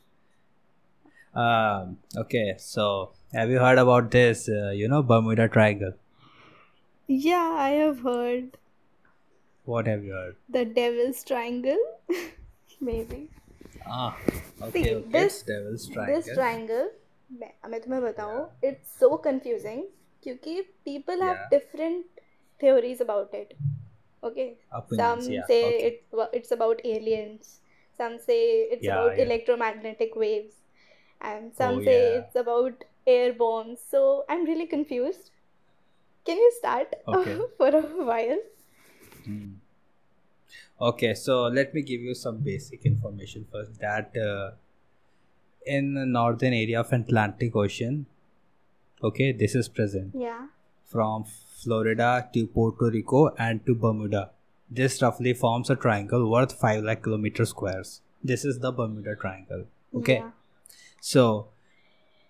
um, 1.44 1.94
okay 2.24 2.44
so 2.64 2.88
have 3.34 3.52
you 3.54 3.60
heard 3.66 3.80
about 3.84 4.10
this 4.16 4.44
uh, 4.50 4.72
you 4.82 4.88
know 4.94 5.02
bermuda 5.12 5.48
triangle 5.56 5.94
Yeah, 7.10 7.52
I 7.66 7.70
have 7.72 8.00
heard 8.02 8.58
what 9.67 9.87
have 9.87 10.05
you 10.05 10.13
heard 10.13 10.37
the 10.49 10.65
Devil's 10.65 11.23
Triangle. 11.25 11.83
Maybe 12.81 13.29
ah 13.87 14.17
okay, 14.63 14.71
See, 14.73 14.95
okay 14.95 15.11
this- 15.13 15.35
it's 15.35 15.43
devil's 15.51 15.89
triangle 15.89 16.15
this 16.17 16.35
triangle. 16.39 16.89
मैं 17.41 17.53
मैं 17.71 17.81
तुम्हें 17.83 18.03
बताऊँ 18.03 18.41
it's 18.71 18.97
so 19.03 19.09
confusing 19.27 19.83
क्योंकि 20.25 20.55
people 20.89 21.23
have 21.27 21.39
Yeah. 21.39 21.49
different 21.53 22.23
theories 22.65 23.01
about 23.05 23.35
it. 23.43 23.55
Okay. 24.29 24.49
Opinions, 24.81 24.99
Some 25.03 25.33
yeah, 25.35 25.47
say 25.53 25.61
okay. 25.69 25.87
it's 25.91 26.19
wa- 26.21 26.29
it's 26.41 26.53
about 26.57 26.83
aliens. 26.95 27.53
Some 28.01 28.19
say 28.27 28.41
it's 28.77 28.87
Yeah, 28.89 28.95
about 28.97 29.17
yeah. 29.19 29.25
electromagnetic 29.25 30.15
waves, 30.25 30.57
and 31.33 31.55
some 31.63 31.79
Oh, 31.81 31.85
say 31.89 31.97
yeah. 31.99 32.19
it's 32.21 32.37
about 32.45 32.85
air 33.17 33.33
bombs. 33.45 33.81
So 33.95 34.03
I'm 34.29 34.45
really 34.53 34.67
confused. 34.75 35.31
Can 36.31 36.39
you 36.47 36.51
start 36.59 36.95
Okay. 37.09 37.39
for 37.59 37.69
a 37.81 37.83
while? 38.13 38.43
Hmm. 39.28 39.48
Okay, 40.90 41.14
so 41.14 41.36
let 41.48 41.74
me 41.74 41.82
give 41.82 42.02
you 42.02 42.14
some 42.14 42.38
basic 42.38 42.86
information 42.86 43.46
first. 43.52 43.80
That 43.80 44.16
uh, 44.26 44.52
in 45.66 45.94
the 45.96 46.06
northern 46.06 46.54
area 46.54 46.80
of 46.80 46.94
Atlantic 46.94 47.56
Ocean, 47.56 48.06
okay, 49.04 49.32
this 49.32 49.56
is 49.56 49.68
present 49.68 50.12
Yeah. 50.16 50.48
from 50.86 51.26
Florida 51.64 52.30
to 52.34 52.46
Puerto 52.48 52.90
Rico 52.92 53.30
and 53.38 53.66
to 53.66 53.76
Bermuda. 53.76 54.30
This 54.70 55.02
roughly 55.02 55.34
forms 55.34 55.70
a 55.70 55.76
triangle 55.76 56.30
worth 56.30 56.54
5 56.54 56.84
lakh 56.84 57.04
kilometer 57.04 57.46
squares. 57.46 58.02
This 58.24 58.46
is 58.46 58.60
the 58.60 58.72
Bermuda 58.72 59.16
Triangle. 59.16 59.66
Okay. 59.96 60.16
Yeah. 60.18 60.32
So, 61.02 61.48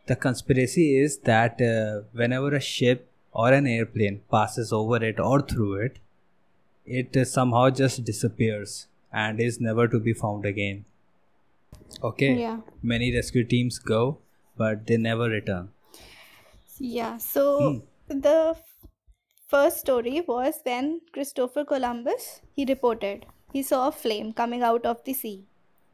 the 0.06 0.16
conspiracy 0.16 0.98
is 0.98 1.18
that 1.20 1.62
uh, 1.62 2.08
whenever 2.14 2.54
a 2.56 2.60
ship 2.62 3.10
or 3.32 3.52
an 3.52 3.68
airplane 3.68 4.22
passes 4.32 4.72
over 4.72 5.04
it 5.04 5.20
or 5.20 5.42
through 5.42 5.76
it, 5.86 6.00
it 6.88 7.28
somehow 7.28 7.70
just 7.70 8.04
disappears 8.04 8.88
and 9.12 9.40
is 9.40 9.60
never 9.62 9.88
to 9.88 10.00
be 10.00 10.14
found 10.14 10.46
again. 10.46 10.86
Okay. 12.02 12.42
Yeah. 12.42 12.62
Many 12.82 13.14
rescue 13.14 13.44
teams 13.44 13.78
go, 13.78 14.18
but 14.58 14.88
they 14.88 14.98
never 14.98 15.30
return. 15.30 15.70
Yeah. 16.78 17.18
So 17.18 17.44
Hmm. 17.58 17.80
the 18.08 18.54
f- 18.56 18.88
first 19.48 19.80
story 19.80 20.22
was 20.22 20.60
when 20.64 21.02
Christopher 21.14 21.66
Columbus 21.66 22.42
he 22.56 22.66
reported 22.66 23.26
he 23.54 23.64
saw 23.64 23.88
a 23.88 23.92
flame 23.92 24.34
coming 24.34 24.62
out 24.64 24.86
of 24.86 25.04
the 25.06 25.14
sea, 25.14 25.48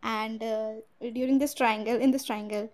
and 0.04 0.44
uh, 0.44 0.74
during 1.02 1.40
this 1.40 1.54
triangle 1.54 1.98
in 1.98 2.12
this 2.12 2.26
triangle. 2.26 2.70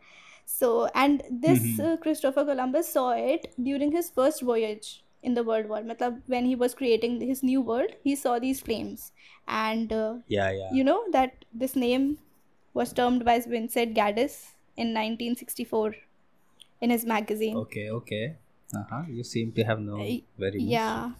So 0.45 0.87
and 0.95 1.23
this 1.29 1.77
Mhm. 1.77 1.79
uh, 1.79 1.97
Christopher 1.97 2.45
Columbus 2.45 2.91
saw 2.93 3.11
it 3.11 3.53
during 3.61 3.91
his 3.91 4.09
first 4.09 4.41
voyage 4.41 5.03
in 5.23 5.33
the 5.33 5.43
World 5.43 5.67
War. 5.69 5.81
Matlab, 5.81 6.21
when 6.27 6.45
he 6.45 6.55
was 6.55 6.73
creating 6.73 7.19
his 7.21 7.43
new 7.43 7.61
world, 7.61 7.91
he 8.03 8.15
saw 8.15 8.39
these 8.39 8.61
flames, 8.61 9.11
and 9.47 9.91
uh, 9.91 10.15
Yeah, 10.27 10.51
yeah. 10.51 10.71
you 10.71 10.83
know 10.83 11.03
that 11.11 11.45
this 11.53 11.75
name 11.75 12.17
was 12.73 12.93
termed 12.93 13.25
by 13.25 13.39
Vincent 13.39 13.95
Gaddis 13.95 14.53
in 14.77 14.93
1964 14.93 15.95
in 16.81 16.89
his 16.89 17.05
magazine. 17.05 17.57
Okay, 17.57 17.89
okay. 17.91 18.35
Uh-huh. 18.75 19.01
You 19.09 19.23
seem 19.23 19.51
to 19.53 19.63
have 19.63 19.79
known 19.79 20.21
very 20.37 20.59
much. 20.59 20.69
Yeah. 20.71 21.11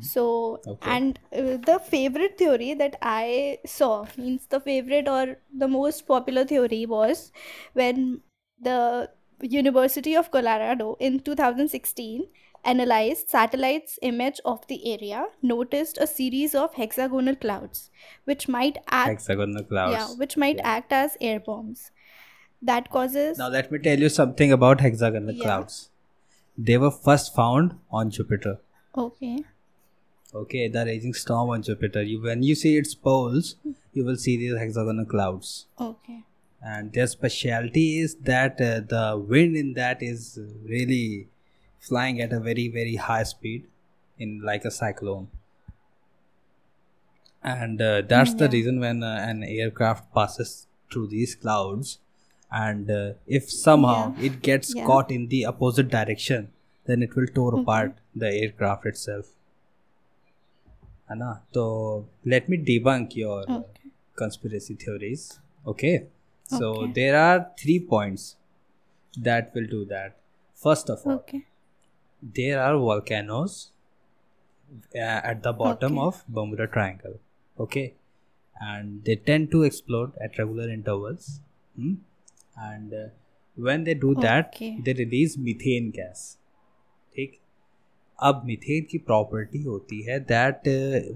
So, 0.00 0.60
Okay. 0.66 0.90
and 0.90 1.18
uh, 1.32 1.56
the 1.70 1.80
favorite 1.84 2.38
theory 2.38 2.74
that 2.74 2.96
I 3.02 3.58
saw 3.66 4.06
means 4.16 4.46
the 4.46 4.60
favorite 4.60 5.08
or 5.08 5.38
the 5.52 5.66
most 5.66 6.06
popular 6.06 6.44
theory 6.44 6.86
was 6.86 7.32
when 7.72 8.20
the 8.60 9.10
University 9.40 10.14
of 10.14 10.30
Colorado 10.30 10.96
in 11.00 11.18
2016 11.20 12.28
analyzed 12.64 13.28
satellites 13.28 13.98
image 14.02 14.40
of 14.44 14.66
the 14.68 14.78
area 14.92 15.24
noticed 15.42 15.98
a 16.00 16.06
series 16.06 16.54
of 16.54 16.74
hexagonal 16.74 17.34
clouds 17.36 17.90
which 18.24 18.48
might 18.48 18.78
act 18.88 19.08
Hexagonal 19.10 19.64
clouds. 19.64 19.92
yeah 19.96 20.08
which 20.22 20.36
might 20.36 20.56
Yeah. 20.56 20.68
act 20.76 20.92
as 20.92 21.16
air 21.20 21.40
bombs 21.40 21.90
that 22.70 22.90
causes 22.90 23.38
Now 23.38 23.48
let 23.48 23.72
me 23.72 23.78
tell 23.78 23.98
you 23.98 24.08
something 24.08 24.52
about 24.52 24.80
hexagonal 24.80 25.34
Yeah. 25.34 25.42
clouds. 25.44 25.88
They 26.56 26.76
were 26.78 26.90
first 26.92 27.34
found 27.34 27.74
on 27.90 28.10
Jupiter. 28.10 28.58
okay 29.06 29.38
Okay, 30.40 30.66
the 30.74 30.82
raging 30.86 31.12
storm 31.12 31.50
on 31.54 31.62
Jupiter. 31.62 32.02
You 32.02 32.22
when 32.26 32.42
you 32.42 32.54
see 32.54 32.70
its 32.82 32.94
poles, 32.94 33.56
you 33.92 34.02
will 34.04 34.16
see 34.16 34.36
these 34.42 34.54
hexagonal 34.60 35.04
clouds. 35.04 35.50
okay 35.86 36.20
And 36.70 36.92
their 36.92 37.06
specialty 37.08 37.98
is 38.04 38.14
that 38.30 38.60
uh, 38.60 38.70
the 38.94 39.02
wind 39.34 39.56
in 39.62 39.74
that 39.80 40.02
is 40.02 40.38
really 40.70 41.28
flying 41.81 42.21
at 42.21 42.33
a 42.33 42.39
very 42.39 42.67
very 42.67 42.95
high 42.95 43.23
speed, 43.23 43.67
in 44.17 44.41
like 44.41 44.65
a 44.65 44.71
cyclone. 44.71 45.27
And 47.43 47.81
uh, 47.81 48.01
that's 48.01 48.33
the 48.33 48.45
Yeah. 48.45 48.51
reason 48.51 48.79
when 48.79 49.03
uh, 49.03 49.15
an 49.29 49.43
aircraft 49.43 50.13
passes 50.13 50.67
through 50.91 51.07
these 51.07 51.35
clouds, 51.35 51.99
and 52.51 52.89
uh, 52.91 53.13
if 53.39 53.49
somehow 53.51 54.13
Yeah. 54.17 54.29
it 54.29 54.41
gets 54.41 54.75
Yeah. 54.75 54.85
caught 54.91 55.11
in 55.11 55.27
the 55.33 55.45
opposite 55.45 55.89
direction, 55.89 56.51
then 56.85 57.03
it 57.03 57.15
will 57.15 57.27
tear 57.39 57.49
Okay. 57.53 57.61
apart 57.61 57.97
the 58.25 58.31
aircraft 58.43 58.85
itself. 58.93 59.33
है 61.09 61.15
ना 61.17 61.31
तो 61.53 61.61
let 62.31 62.47
me 62.51 62.57
debunk 62.69 63.13
your 63.17 63.35
uh, 63.49 63.57
okay 63.57 63.89
conspiracy 64.21 64.73
theories 64.81 65.21
okay 65.73 65.91
so 66.55 66.71
Okay. 66.71 66.87
there 66.97 67.13
are 67.19 67.37
three 67.61 67.77
points 67.91 68.25
that 69.27 69.53
will 69.57 69.69
do 69.75 69.79
that 69.91 70.17
first 70.65 70.91
of 70.95 71.05
all 71.05 71.13
okay 71.21 71.39
there 72.21 72.59
are 72.61 72.77
volcanoes 72.77 73.55
uh, 74.95 75.19
at 75.31 75.43
the 75.43 75.53
bottom 75.53 75.97
Okay. 75.97 76.05
of 76.07 76.23
bermuda 76.37 76.67
triangle 76.75 77.19
okay 77.65 77.85
and 78.69 79.03
they 79.05 79.15
tend 79.29 79.51
to 79.51 79.63
explode 79.63 80.11
at 80.27 80.37
regular 80.39 80.69
intervals 80.69 81.27
hmm? 81.75 81.93
and 82.69 82.93
uh, 82.93 83.05
when 83.67 83.83
they 83.83 83.93
do 84.05 84.13
that 84.15 84.49
Okay. 84.55 84.71
they 84.87 84.93
release 85.03 85.37
methane 85.49 85.91
gas 85.99 86.23
ठीक 87.15 87.37
अब 88.29 88.41
methane 88.45 88.83
की 88.91 88.97
property 89.07 89.61
होती 89.63 90.01
है 90.09 90.19
that 90.31 90.67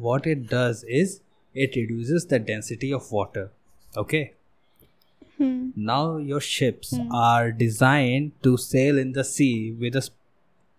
what 0.01 0.27
it 0.27 0.39
does 0.53 0.83
is 0.99 1.19
it 1.63 1.77
reduces 1.77 2.25
the 2.31 2.41
density 2.49 2.91
of 2.93 3.07
water 3.13 3.49
okay 3.99 4.21
hmm. 5.39 5.59
now 5.89 6.17
your 6.31 6.39
ships 6.47 6.91
Hmm. 6.97 7.11
are 7.21 7.51
designed 7.61 8.31
to 8.47 8.55
sail 8.65 9.01
in 9.03 9.13
the 9.19 9.23
sea 9.31 9.53
with 9.83 9.95
a 10.01 10.03
sp- 10.07 10.17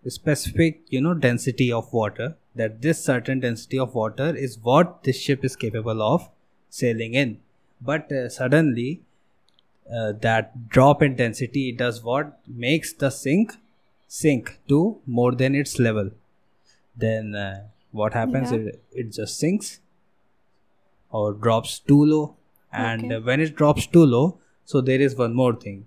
specific 0.06 0.80
you 0.88 1.00
know 1.00 1.14
density 1.14 1.72
of 1.72 1.92
water 1.92 2.36
that 2.54 2.80
this 2.82 3.02
certain 3.04 3.40
density 3.40 3.78
of 3.78 3.94
water 3.94 4.34
is 4.34 4.58
what 4.62 5.02
this 5.04 5.20
ship 5.20 5.44
is 5.44 5.54
capable 5.56 6.02
of 6.02 6.28
sailing 6.70 7.14
in. 7.14 7.38
But 7.80 8.10
uh, 8.10 8.28
suddenly 8.28 9.02
uh, 9.92 10.12
that 10.20 10.68
drop 10.68 11.02
in 11.02 11.16
density 11.16 11.72
does 11.72 12.02
what? 12.02 12.38
Makes 12.46 12.92
the 12.94 13.10
sink 13.10 13.52
sink 14.06 14.58
to 14.68 14.98
more 15.06 15.32
than 15.32 15.54
its 15.54 15.78
level. 15.78 16.10
Then 16.96 17.34
uh, 17.34 17.68
what 17.92 18.14
happens? 18.14 18.50
Yeah. 18.52 18.58
it, 18.58 18.82
it 18.92 19.12
just 19.12 19.38
sinks 19.38 19.80
or 21.10 21.32
drops 21.32 21.78
too 21.78 22.04
low. 22.04 22.36
And 22.72 23.04
Okay. 23.04 23.18
when 23.24 23.40
it 23.40 23.56
drops 23.56 23.86
too 23.86 24.04
low 24.04 24.38
so 24.64 24.80
there 24.80 25.00
is 25.00 25.16
one 25.16 25.34
more 25.34 25.54
thing. 25.54 25.86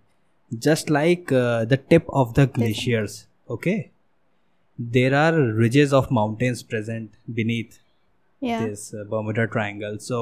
Just 0.58 0.89
like 0.89 1.32
uh, 1.32 1.65
the 1.65 1.78
tip 1.78 2.06
of 2.10 2.34
the 2.34 2.47
glaciers 2.47 3.28
okay 3.50 3.91
there 4.81 5.14
are 5.14 5.33
ridges 5.62 5.92
of 5.92 6.11
mountains 6.11 6.62
present 6.62 7.12
beneath 7.33 7.79
yeah 8.40 8.64
this 8.64 8.92
uh, 8.94 9.05
bermuda 9.05 9.46
triangle 9.46 9.99
so 9.99 10.18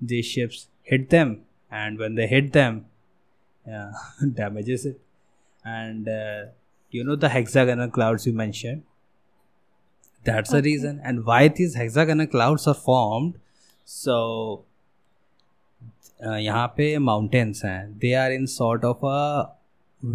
these 0.00 0.26
ships 0.26 0.66
hit 0.82 1.08
them 1.10 1.42
and 1.70 1.98
when 1.98 2.14
they 2.14 2.26
hit 2.26 2.52
them 2.52 2.84
yeah, 3.66 3.92
damages 4.34 4.84
it 4.86 5.00
and 5.64 6.08
uh, 6.08 6.44
you 6.90 7.02
know 7.04 7.16
the 7.16 7.28
hexagonal 7.30 7.88
clouds 7.88 8.26
you 8.26 8.32
mentioned 8.32 8.82
that's 10.24 10.50
the 10.50 10.58
Okay. 10.58 10.66
reason 10.70 11.00
and 11.02 11.24
why 11.24 11.48
these 11.48 11.74
hexagonal 11.74 12.26
clouds 12.26 12.66
are 12.66 12.74
formed 12.74 13.34
so 13.84 14.64
uh, 16.26 16.36
यहाँ 16.46 16.66
पे 16.76 16.98
mountains 17.08 17.64
हैं 17.64 17.98
they 18.04 18.14
are 18.14 18.30
in 18.32 18.46
sort 18.46 18.84
of 18.84 19.02
a 19.04 19.50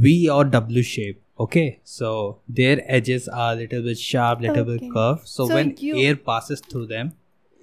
V 0.06 0.30
or 0.30 0.44
W 0.46 0.84
shape 0.84 1.22
okay 1.39 1.81
so 1.85 2.39
their 2.49 2.83
edges 2.87 3.29
are 3.29 3.53
a 3.53 3.57
little 3.57 3.83
bit 3.83 3.99
sharp 3.99 4.41
little 4.41 4.65
bit 4.65 4.83
curved. 4.93 5.27
So, 5.29 5.47
So 5.47 5.55
when 5.55 5.77
you- 5.79 5.99
air 6.03 6.17
passes 6.17 6.61
through 6.61 6.87
them 6.87 7.13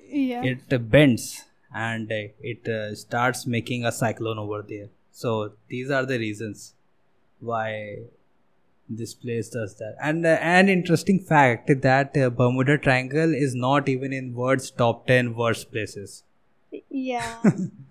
yeah. 0.10 0.44
it 0.44 0.72
uh, 0.72 0.78
bends 0.78 1.44
and 1.74 2.12
uh, 2.12 2.28
it 2.42 2.68
uh, 2.68 2.94
starts 2.96 3.48
making 3.48 3.84
a 3.84 3.92
cyclone 3.92 4.38
over 4.38 4.64
there. 4.68 4.90
So 5.12 5.54
these 5.70 5.90
are 5.90 6.06
the 6.06 6.20
reasons 6.20 6.76
why 7.40 8.00
this 8.88 9.14
place 9.16 9.50
does 9.50 9.76
that. 9.78 9.96
And 10.00 10.24
uh, 10.24 10.38
an 10.42 10.70
interesting 10.70 11.20
fact 11.20 11.72
that 11.82 12.16
uh, 12.16 12.30
bermuda 12.30 12.78
triangle 12.78 13.34
is 13.34 13.56
not 13.56 13.90
even 13.90 14.14
in 14.14 14.36
world's 14.36 14.70
top 14.70 15.08
10 15.08 15.36
worst 15.36 15.72
places. 15.72 16.24
Yeah 16.90 17.42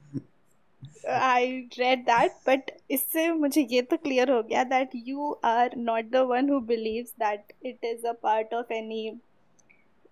I 1.10 1.67
read 1.80 2.06
that 2.06 2.36
but 2.45 2.71
इससे 2.91 3.32
मुझे 3.34 3.62
ये 3.71 3.82
तो 3.91 3.97
clear 4.04 4.30
हो 4.30 4.41
गया 4.50 4.63
that 4.69 4.93
you 5.10 5.38
are 5.43 5.69
not 5.76 6.12
the 6.12 6.26
one 6.26 6.47
who 6.47 6.60
believes 6.62 7.13
that 7.23 7.54
it 7.62 7.80
is 7.91 8.04
a 8.04 8.13
part 8.13 8.54
of 8.60 8.71
any 8.71 9.02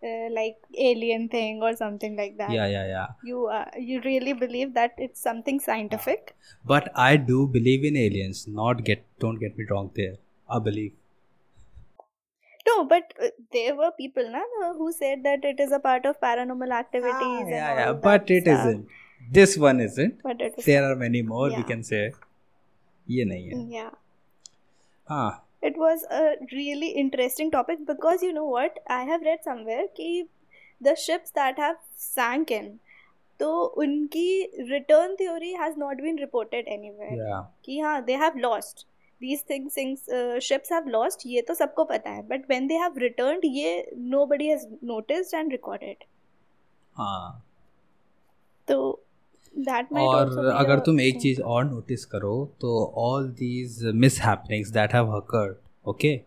uh, 0.03 0.29
like 0.31 0.57
alien 0.77 1.27
thing 1.29 1.61
or 1.61 1.75
something 1.75 2.15
like 2.15 2.37
that 2.37 2.51
yeah 2.51 2.67
yeah 2.67 2.87
yeah 2.87 3.07
you 3.23 3.45
uh, 3.47 3.65
you 3.77 4.01
really 4.05 4.33
believe 4.33 4.73
that 4.73 4.93
it's 4.97 5.21
something 5.21 5.59
scientific 5.59 6.35
but 6.73 6.91
i 6.95 7.15
do 7.15 7.47
believe 7.47 7.83
in 7.83 7.97
aliens 7.97 8.45
not 8.47 8.83
get 8.83 9.05
don't 9.19 9.39
get 9.39 9.57
me 9.57 9.65
wrong 9.71 9.89
there 9.95 10.15
i 10.49 10.59
believe 10.59 10.93
no 12.67 12.83
but 12.85 13.13
uh, 13.21 13.29
there 13.51 13.75
were 13.75 13.91
people 13.97 14.29
na, 14.29 14.41
who 14.77 14.91
said 14.91 15.23
that 15.23 15.45
it 15.45 15.59
is 15.59 15.71
a 15.71 15.79
part 15.79 16.05
of 16.05 16.19
paranormal 16.19 16.71
activities. 16.71 17.13
Ah, 17.13 17.39
and 17.41 17.49
yeah, 17.49 17.69
all 17.69 17.77
yeah, 17.77 17.91
that 17.91 18.01
but 18.01 18.31
it 18.31 18.43
stuff. 18.43 18.65
not 18.65 18.85
This 19.28 19.56
one 19.58 19.80
isn't. 19.80 20.22
But 20.22 20.40
it 20.40 20.56
was, 20.56 20.64
There 20.64 20.84
are 20.90 20.96
many 20.96 21.22
more. 21.22 21.50
yeah. 21.50 21.58
We 21.58 21.64
can 21.64 21.82
say. 21.84 22.12
ये 23.10 23.24
नहीं 23.24 23.48
है. 23.50 23.70
yeah. 23.70 23.90
हाँ. 25.10 25.42
It 25.62 25.76
was 25.76 26.04
a 26.10 26.36
really 26.52 26.88
interesting 26.90 27.50
topic 27.50 27.86
because 27.86 28.22
you 28.22 28.32
know 28.32 28.44
what? 28.46 28.78
I 28.88 29.02
have 29.04 29.22
read 29.22 29.42
somewhere 29.44 29.86
कि 29.98 30.26
the 30.80 30.94
ships 30.96 31.30
that 31.32 31.58
have 31.58 31.76
sank 31.96 32.50
in, 32.50 32.78
तो 33.40 33.50
उनकी 33.78 34.68
return 34.70 35.16
theory 35.16 35.52
has 35.52 35.76
not 35.76 35.96
been 35.98 36.16
reported 36.16 36.64
anywhere. 36.66 37.12
Yeah. 37.16 37.42
कि 37.66 37.80
हाँ 37.80 38.06
they 38.06 38.14
have 38.14 38.36
lost 38.36 38.86
these 39.20 39.42
things 39.42 39.74
things 39.74 40.08
uh, 40.08 40.40
ships 40.40 40.70
have 40.70 40.86
lost 40.86 41.26
ये 41.26 41.42
तो 41.48 41.54
सबको 41.54 41.84
पता 41.90 42.10
है 42.10 42.26
but 42.28 42.48
when 42.48 42.68
they 42.68 42.78
have 42.82 42.96
returned 42.96 43.42
ये 43.44 43.72
nobody 44.14 44.48
has 44.48 44.66
noticed 44.82 45.34
and 45.34 45.52
recorded 45.52 46.04
हाँ. 46.98 47.42
तो 48.68 48.78
और 49.98 50.46
अगर 50.46 50.78
तुम 50.78 51.00
एक 51.00 51.20
चीज़ 51.20 51.40
और 51.42 51.64
नोटिस 51.64 52.04
करो 52.04 52.34
तो 52.60 52.92
all 52.96 53.28
these 53.38 53.84
miss 53.94 54.20
happenings 54.20 54.70
that 54.70 54.94
have 54.94 55.10
occurred 55.16 55.56
okay 55.88 56.20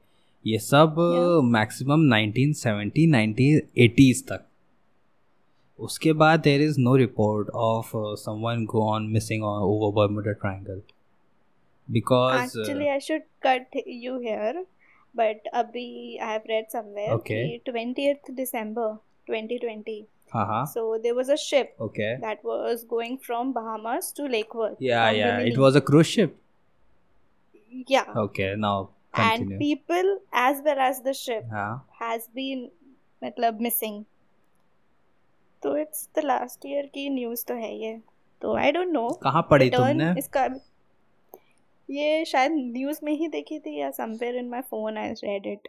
ये 0.45 0.57
सब. 0.59 0.95
मैक्सिमम 1.43 2.01
1970 2.13 3.05
1980s 3.11 4.21
तक। 4.31 4.45
उसके 5.79 6.13
बाद 6.13 6.39
there 6.39 6.61
is 6.61 6.79
no 6.79 6.95
report 6.95 7.49
of 7.49 7.91
someone 8.23 8.65
go 8.65 8.81
on 8.89 9.07
missing 9.11 9.43
over 9.43 9.93
Bermuda 9.95 10.31
Triangle 10.31 10.81
because 11.87 12.57
actually 12.59 12.89
I 12.89 12.99
should 13.07 13.25
cut 13.45 13.77
you 14.03 14.19
here 14.25 14.65
but 15.15 15.47
अभी 15.53 15.87
I 16.21 16.31
have 16.33 16.49
read 16.51 16.69
somewhere 16.75 17.13
Okay. 17.15 17.41
कि 17.43 17.71
20th 17.71 18.31
December 18.39 18.89
2020 19.29 19.97
हाँ 20.33 20.45
हाँ 20.47 20.63
so 20.67 20.85
there 20.99 21.15
was 21.15 21.29
a 21.29 21.37
ship 21.39 21.81
okay 21.81 22.15
that 22.21 22.43
was 22.43 22.85
going 22.85 23.17
from 23.19 23.51
Bahamas 23.53 24.11
to 24.13 24.29
Lake 24.29 24.55
Worth 24.55 24.81
या 24.83 25.09
it 25.09 25.25
Bimini. 25.25 25.59
Was 25.59 25.77
a 25.77 25.79
cruise 25.89 26.05
ship 26.05 26.35
yeah 27.91 28.17
okay 28.17 28.53
and 29.21 29.51
people 29.59 30.07
as 30.33 30.61
well 30.65 30.79
as 30.79 31.01
the 31.01 31.13
ship 31.15 31.51
हाँ 31.51 31.71
has 32.01 32.27
been 32.35 32.69
मतलब 33.21 33.61
missing 33.61 34.03
तो 35.63 35.75
it's 35.77 36.07
the 36.15 36.23
last 36.25 36.65
year 36.65 36.85
की 36.93 37.09
news 37.09 37.45
तो 37.47 37.53
है 37.55 37.73
ये 37.75 37.99
तो 38.41 38.55
आई 38.57 38.71
don't 38.71 38.91
no 38.93 39.09
कहाँ 39.23 39.47
पढ़ी 39.51 39.69
तुमने 39.69 40.13
इसका 40.19 40.45
ये 41.89 42.25
शायद 42.25 42.51
न्यूज़ 42.51 42.99
में 43.03 43.13
ही 43.17 43.27
देखी 43.27 43.59
थी 43.59 43.79
या 43.79 43.91
somewhere 43.91 44.35
in 44.35 44.49
my 44.49 44.61
phone 44.61 44.97
I 44.97 45.13
read 45.23 45.47
it 45.47 45.67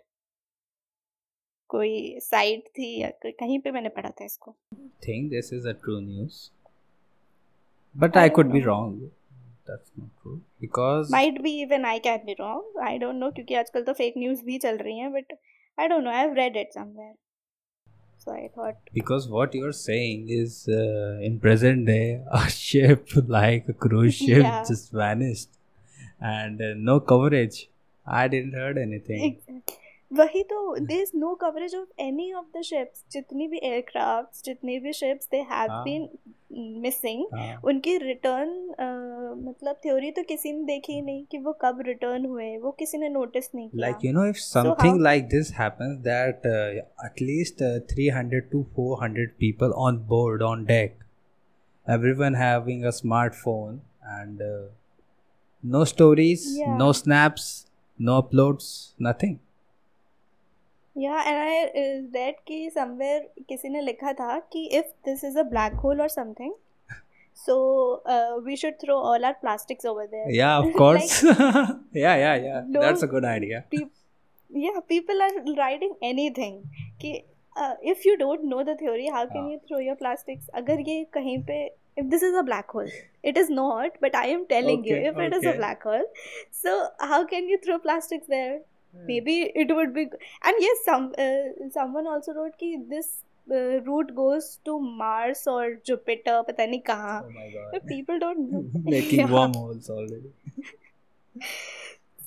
कोई 1.69 2.19
साइट 2.23 2.69
थी 2.79 2.89
या 3.01 3.11
कहीं 3.25 3.59
पे 3.61 3.71
मैंने 3.77 3.89
पढ़ा 3.99 4.11
था 4.21 4.25
इसको 4.25 4.55
think 5.07 5.31
this 5.37 5.51
is 5.59 5.65
a 5.71 5.75
true 5.87 6.01
news 6.05 6.37
but 7.95 8.17
I 8.17 8.25
i, 8.25 8.29
don't 8.29 8.35
could 8.37 8.53
be 8.53 8.61
know. 8.61 8.67
wrong 8.69 8.95
that's 9.69 9.91
not 9.99 10.11
true 10.23 10.39
because 10.65 11.11
might 11.13 11.41
be 11.43 11.53
even 11.63 11.85
I 11.87 11.99
can 12.07 12.25
be 12.27 12.33
wrong 12.41 12.79
I 12.87 12.99
don't 12.99 13.15
know 13.25 13.31
क्योंकि 13.39 13.55
आजकल 13.65 13.83
तो 13.85 13.93
फेक 14.01 14.15
न्यूज़ 14.19 14.45
भी 14.45 14.59
चल 14.65 14.77
रही 14.87 14.99
हैं 14.99 15.13
but 15.13 15.33
I 15.79 15.89
don't 15.89 16.05
know 16.05 16.11
I 16.11 16.19
have 16.19 16.33
read 16.41 16.57
it 16.57 16.73
somewhere 16.75 17.15
so 18.25 18.31
I 18.33 18.49
thought 18.57 18.91
because 18.99 19.29
what 19.37 19.55
you're 19.61 19.77
saying 19.79 20.29
is 20.41 20.59
uh, 20.81 21.29
in 21.29 21.39
present 21.47 21.87
day 21.93 22.05
a 22.41 22.43
ship 22.59 23.15
like 23.37 23.71
a 23.75 23.79
cruise 23.87 24.19
ship 24.21 24.45
Yeah. 24.45 24.63
just 24.73 24.93
vanished 25.01 25.59
and 26.35 26.63
uh, 26.69 26.75
no 26.91 26.99
coverage 27.13 27.59
i 28.07 28.23
didn't 28.35 28.61
heard 28.63 28.79
anything 28.85 29.25
Exactly. 29.31 29.81
वही 30.11 30.43
तो 30.43 30.77
they 30.79 31.01
is 31.03 31.11
no 31.17 31.35
coverage 31.35 31.75
of 31.75 32.03
any 32.03 32.33
of 32.33 32.47
the 32.59 32.63
ships 32.63 33.05
जितनी 33.13 33.47
भी 33.49 33.59
aircraft 33.59 34.45
जितनी 34.45 34.79
भी 34.79 34.93
ships 34.93 35.29
they 35.31 35.37
have 35.51 35.71
been 35.85 36.09
missing 36.83 37.65
उनकी 37.65 37.97
return 37.99 38.51
मतलब 39.39 39.77
theory 39.85 40.11
तो 40.11 40.23
किसी 40.23 40.53
ने 40.53 40.65
देखी 40.65 41.01
नहीं 41.01 41.25
कि 41.31 41.39
वो 41.39 41.53
कब 41.63 41.81
रिटर्न 41.87 42.27
हुए 42.27 42.57
वो 42.57 42.71
किसी 42.79 42.99
ने 42.99 43.09
नोटिस 43.09 43.51
नहीं 43.55 43.69
किया। 43.69 43.81
Like 43.81 44.05
you 44.05 44.13
know 44.13 44.27
if 44.27 44.37
something 44.39 45.01
like 45.03 45.29
this 45.29 45.53
happens 45.59 45.97
that 46.05 46.47
at least 47.07 47.63
300 47.95 48.43
to 48.53 48.63
400 48.79 49.27
people 49.39 49.73
on 49.87 49.99
board 50.09 50.43
on 50.43 50.65
deck 50.65 50.99
everyone 51.87 52.35
having 52.35 52.85
a 52.85 52.91
smartphone 52.91 53.81
and 54.05 54.43
no 55.65 55.85
stories 55.85 56.47
no 56.79 56.93
snaps 56.93 57.51
no 58.01 58.17
uploads 58.19 58.71
nothing 59.03 59.37
yeah 60.97 61.21
and 61.23 61.71
is 61.77 62.05
that 62.13 62.37
कि 62.49 62.71
somewhere 62.75 63.29
किसी 63.49 63.69
ने 63.69 63.81
लिखा 63.81 64.13
था 64.13 64.39
कि 64.53 64.67
if 64.79 64.93
this 65.05 65.25
is 65.25 65.39
a 65.39 65.43
black 65.45 65.75
hole 65.85 66.01
और 66.01 66.09
something 66.09 66.53
so 67.37 67.57
we 68.45 68.57
should 68.57 68.75
throw 68.83 68.97
all 69.03 69.25
our 69.25 69.33
plastics 69.41 69.87
over 69.87 70.07
there 70.07 70.35
yeah 70.35 70.57
of 70.59 70.77
course 70.79 71.25
yeah 71.97 72.15
yeah 72.17 72.35
yeah 72.37 72.61
that's 72.71 73.05
a 73.05 73.07
good 73.07 73.25
idea 73.27 73.63
yeah 74.51 74.81
people 74.89 75.23
are 75.23 75.43
riding 75.59 75.95
anything 76.05 76.61
कि 77.01 77.13
if 77.91 78.09
you 78.09 78.15
don't 78.17 78.45
know 78.45 78.63
the 78.63 78.77
theory 78.81 79.07
how 79.07 79.27
can 79.27 79.49
you 79.51 79.59
throw 79.69 79.79
your 79.81 79.97
plastics 79.97 80.49
अगर 80.55 80.81
ये 80.89 81.03
कहीं 81.15 81.39
पे 81.45 81.65
if 81.99 82.07
this 82.07 82.23
is 82.23 82.37
a 82.37 82.43
black 82.43 82.71
hole 82.75 82.91
it 83.25 83.39
is 83.39 83.51
not 83.53 83.99
but 84.03 84.17
I 84.17 84.31
am 84.31 84.45
telling 84.45 84.89
you 84.89 84.97
if 85.09 85.21
it 85.23 85.35
is 85.35 85.49
a 85.49 85.57
black 85.57 85.83
hole 85.87 86.07
so 86.63 86.79
how 87.07 87.25
can 87.25 87.49
you 87.51 87.57
throw 87.65 87.79
plastics 87.79 88.29
there 88.31 88.63
maybe 89.08 89.34
it 89.64 89.74
would 89.80 89.94
be 89.94 90.04
and 90.50 90.56
yes 90.68 90.80
some 90.86 91.04
uh, 91.26 91.70
someone 91.80 92.08
also 92.16 92.34
wrote 92.38 92.56
कि 92.64 92.70
this 92.94 93.10
uh, 93.58 93.80
route 93.90 94.14
goes 94.16 94.48
to 94.70 94.80
Mars 95.02 95.44
or 95.56 95.64
Jupiter 95.92 96.38
पता 96.50 96.66
नहीं 96.74 96.82
कहाँ 96.92 97.18
oh 97.26 97.32
my 97.40 97.48
god 97.56 97.72
But 97.78 97.88
people 97.94 98.20
don't 98.26 98.52
know 98.56 98.64
making 98.96 99.20
Yeah. 99.26 99.34
wormholes 99.38 99.90
already 99.90 100.34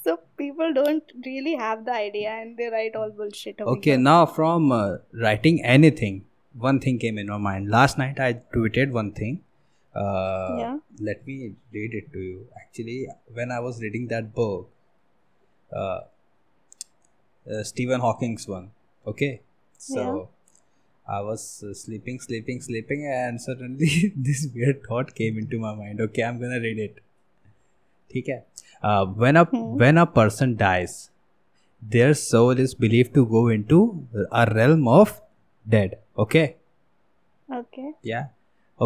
so 0.05 0.17
people 0.43 0.73
don't 0.75 1.12
really 1.27 1.55
have 1.62 1.85
the 1.85 1.93
idea 1.93 2.31
and 2.41 2.57
they 2.57 2.69
write 2.75 2.97
all 2.97 3.11
bullshit 3.11 3.61
over 3.61 3.71
Okay, 3.77 3.91
here. 3.91 3.99
now 3.99 4.27
from 4.27 4.73
uh, 4.73 4.97
writing 5.12 5.62
anything, 5.65 6.25
one 6.69 6.81
thing 6.81 6.99
came 6.99 7.19
in 7.19 7.29
my 7.29 7.38
mind. 7.38 7.69
Last 7.71 7.99
night 7.99 8.19
I 8.19 8.33
tweeted 8.57 8.91
one 9.01 9.12
thing. 9.12 9.37
Uh, 9.95 10.57
Yeah. 10.62 10.79
Let 11.09 11.27
me 11.27 11.37
read 11.77 11.95
it 12.01 12.12
to 12.15 12.19
you. 12.19 12.47
Actually, 12.62 13.07
when 13.41 13.53
I 13.53 13.61
was 13.61 13.81
reading 13.85 14.09
that 14.09 14.35
book, 14.35 14.71
uh, 15.73 16.01
uh, 17.51 17.62
Stephen 17.62 18.01
Hawking's 18.01 18.47
one. 18.49 18.71
Okay, 19.07 19.33
so 19.79 20.03
Yeah. 20.03 20.21
I 21.19 21.21
was 21.29 21.43
uh, 21.69 21.75
sleeping, 21.75 22.19
sleeping, 22.21 22.61
sleeping, 22.61 23.01
and 23.12 23.41
suddenly 23.41 24.12
this 24.29 24.43
weird 24.55 24.83
thought 24.88 25.15
came 25.15 25.38
into 25.38 25.59
my 25.59 25.75
mind. 25.75 26.01
Okay, 26.01 26.23
I'm 26.23 26.38
gonna 26.45 26.61
read 26.69 26.79
it. 26.88 27.01
ठीक 28.12 28.29
है 28.29 28.38
uh, 28.88 29.05
when 29.25 29.37
a 29.41 29.45
Hmm. 29.51 29.67
when 29.83 29.99
a 30.01 30.07
person 30.17 30.51
dies 30.62 30.95
their 31.95 32.15
soul 32.23 32.59
is 32.65 32.75
believed 32.85 33.12
to 33.19 33.23
go 33.35 33.43
into 33.57 33.79
a 34.41 34.43
realm 34.57 34.83
of 34.95 35.12
dead 35.75 35.95
okay 36.25 36.45
Okay. 37.61 37.87
yeah 38.11 38.27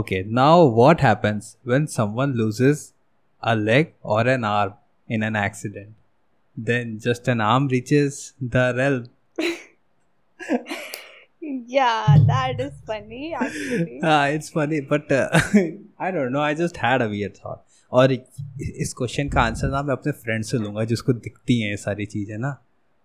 okay 0.00 0.20
now 0.40 0.54
what 0.80 1.00
happens 1.06 1.50
when 1.72 1.86
someone 1.96 2.32
loses 2.42 2.82
a 3.52 3.54
leg 3.56 3.92
or 4.14 4.20
an 4.36 4.44
arm 4.52 4.72
in 5.16 5.22
an 5.30 5.36
accident 5.42 5.92
then 6.56 6.92
just 7.06 7.28
an 7.34 7.40
arm 7.46 7.68
reaches 7.76 8.20
the 8.56 8.64
realm 8.76 9.04
Yeah, 11.74 12.16
that 12.28 12.60
is 12.60 12.72
funny 12.86 13.32
actually. 13.40 14.00
ah, 14.12 14.24
it's 14.36 14.48
funny 14.54 14.80
but 14.92 15.12
uh, 15.12 15.28
i 16.06 16.10
don't 16.16 16.32
know 16.36 16.40
i 16.46 16.54
just 16.60 16.76
had 16.84 17.02
a 17.04 17.08
weird 17.14 17.36
thought 17.42 17.62
और 17.92 18.12
इ- 18.12 18.18
इस 18.84 18.92
question 18.98 19.28
का 19.34 19.40
answer 19.42 19.68
ना 19.70 19.82
मैं 19.88 19.92
अपने 19.92 20.12
friend 20.22 20.44
से 20.44 20.58
लूंगा 20.58 20.84
जिसको 20.92 21.12
दिखती 21.26 21.60
हैं 21.60 21.70
ये 21.70 21.76
सारी 21.84 22.06
चीज़ें 22.16 22.36
ना 22.38 22.50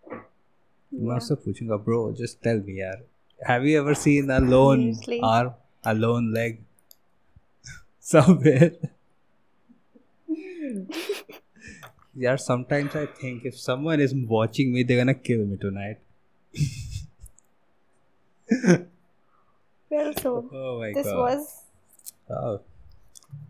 मैं 0.08 1.08
Yeah. 1.10 1.18
उससे 1.18 1.36
पूछूंगा 1.44 1.76
ब्रो 1.90 2.00
जस्ट 2.22 2.38
टेल 2.44 2.62
मी 2.68 2.80
यार 2.80 3.04
have 3.40 3.66
you 3.66 3.78
ever 3.82 3.94
seen 4.06 4.30
a 4.30 4.40
lone 4.48 4.82
Seriously? 4.94 5.20
Arm 5.34 5.52
a 5.90 5.94
lone 6.00 6.34
leg 6.34 6.58
somewhere 8.06 8.72
यार 12.24 12.38
sometimes 12.46 12.96
I 13.02 13.06
think 13.22 13.46
if 13.52 13.58
someone 13.66 14.02
is 14.06 14.14
watching 14.36 14.72
me 14.78 14.84
they're 14.84 15.02
gonna 15.04 15.20
kill 15.30 15.46
me 15.52 15.58
tonight 15.66 16.00
Well, 19.92 20.14
so 20.22 20.32
oh 20.54 20.80
my 20.80 20.92
this 20.94 21.06
god 21.08 21.18
was 21.20 21.48
oh. 22.30 22.60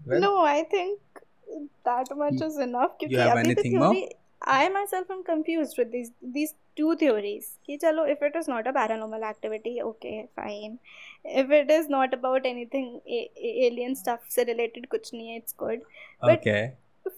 well 0.06 0.20
no. 0.20 0.32
I 0.40 0.64
think 0.64 1.22
that 1.86 2.10
much 2.22 2.42
is 2.48 2.58
enough. 2.66 2.98
क्योंकि 3.02 3.16
have 3.16 3.38
अभी 3.38 3.44
the 3.44 3.50
anything 3.50 3.78
more? 3.78 3.94
theory, 3.94 4.10
I 4.56 4.70
myself 4.70 5.12
am 5.16 5.24
confused 5.24 5.78
with 5.82 5.92
these 5.92 6.12
these 6.38 6.54
two 6.80 6.96
theories. 7.02 7.50
कि 7.68 7.78
चलो 7.84 8.06
if 8.14 8.24
it 8.30 8.36
is 8.42 8.48
not 8.54 8.70
a 8.72 8.74
paranormal 8.80 9.28
activity, 9.30 9.74
okay, 9.90 10.16
fine. 10.42 10.80
If 11.44 11.52
it 11.60 11.72
is 11.78 11.90
not 11.96 12.16
about 12.20 12.48
anything 12.54 12.88
a- 13.20 13.30
a- 13.50 13.54
alien 13.68 13.96
stuff 14.02 14.28
से 14.36 14.46
related 14.52 14.88
कुछ 14.96 15.14
नहीं 15.14 15.28
है, 15.30 15.42
it's 15.42 15.60
good. 15.66 15.86
But 16.24 16.40
okay 16.40 16.62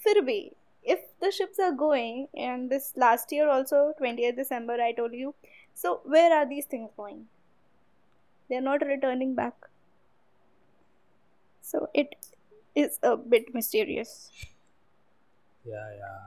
फिर 0.03 0.21
भी 0.21 0.39
if 0.93 1.01
the 1.23 1.31
ships 1.31 1.59
are 1.65 1.73
going 1.81 2.17
and 2.47 2.69
this 2.69 2.87
last 3.03 3.31
year 3.35 3.47
also 3.57 3.81
20th 4.01 4.35
december 4.39 4.77
i 4.87 4.91
told 5.01 5.13
you 5.19 5.33
so 5.83 5.93
where 6.15 6.31
are 6.39 6.45
these 6.49 6.65
things 6.73 6.89
going 7.03 7.21
they're 8.49 8.65
not 8.71 8.81
returning 8.89 9.33
back 9.35 9.69
so 11.61 11.87
it 11.93 12.15
is 12.75 12.99
a 13.03 13.15
bit 13.35 13.53
mysterious 13.59 14.11
Yeah, 15.65 15.91
yeah. 15.97 16.21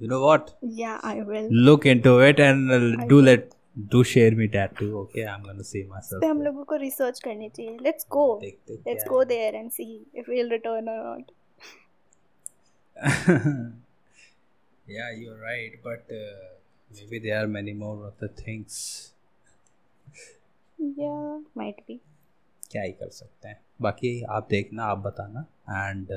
You 0.00 0.08
know 0.08 0.20
what? 0.22 0.50
yeah 0.80 0.98
i 1.10 1.14
will 1.28 1.46
Look 1.68 1.86
into 1.92 2.10
it 2.30 2.40
and 2.46 2.70
uh, 2.70 2.80
I 3.02 3.06
do 3.12 3.16
will. 3.16 3.24
let 3.28 3.54
do 3.92 4.00
share 4.04 4.32
me 4.40 4.46
that 4.54 4.72
too. 4.80 4.88
Okay, 5.02 5.22
I'm 5.34 5.42
gonna 5.44 5.64
see 5.68 5.82
myself. 5.92 6.20
पे 6.22 6.26
हम 6.26 6.42
लोगों 6.42 6.64
को 6.72 6.76
research 6.82 7.20
करनी 7.26 7.48
चाहिए 7.58 7.76
let's 7.82 8.06
go 8.16 8.24
देखते 8.40 8.72
हैं 8.72 8.80
let's 8.88 9.04
क्या 9.04 9.12
go 9.12 9.22
there 9.30 9.54
and 9.54 9.70
see 9.76 9.84
if 10.14 10.28
we 10.28 10.34
will 10.36 10.50
return 10.50 10.88
और 10.88 10.98
नॉट 11.04 11.30
है. 11.30 11.35
yeah, 14.87 15.11
you're 15.15 15.39
right, 15.39 15.73
but 15.83 16.03
uh, 16.11 16.57
maybe 16.91 17.19
there 17.19 17.43
are 17.43 17.47
many 17.47 17.73
more 17.73 18.07
other 18.07 18.27
things. 18.27 19.13
yeah, 20.79 21.39
might 21.55 21.85
be. 21.87 21.99
क्या 22.71 22.81
ही 22.83 22.91
कर 22.91 23.09
सकते 23.09 23.47
हैं। 23.47 23.59
बाकी 23.81 24.21
आप 24.37 24.47
देखना 24.49 24.85
आप 24.85 24.97
बताना। 24.97 25.45
And 25.69 26.11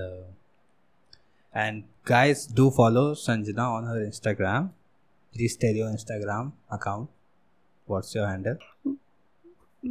and 1.55 1.83
guys 2.09 2.47
do 2.57 2.69
follow 2.77 3.03
Sanjana 3.15 3.69
on 3.71 3.89
her 3.89 4.03
Instagram 4.03 4.67
please 5.35 5.59
tell 5.61 5.77
your 5.77 5.91
Instagram 5.91 6.53
account 6.73 7.09
what's 7.89 8.17
your 8.17 8.29
handle 8.29 8.59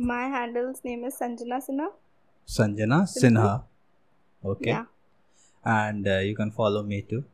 my 0.08 0.30
handle's 0.30 0.82
name 0.86 1.06
is 1.06 1.14
Sanjana 1.14 1.60
Sinha 1.60 1.92
Sanjana 2.50 3.04
Sinha 3.14 3.56
okay 4.44 4.74
and 5.65 6.09
uh, 6.09 6.19
you 6.19 6.35
can 6.35 6.51
follow 6.51 6.83
me 6.83 7.03
too 7.03 7.25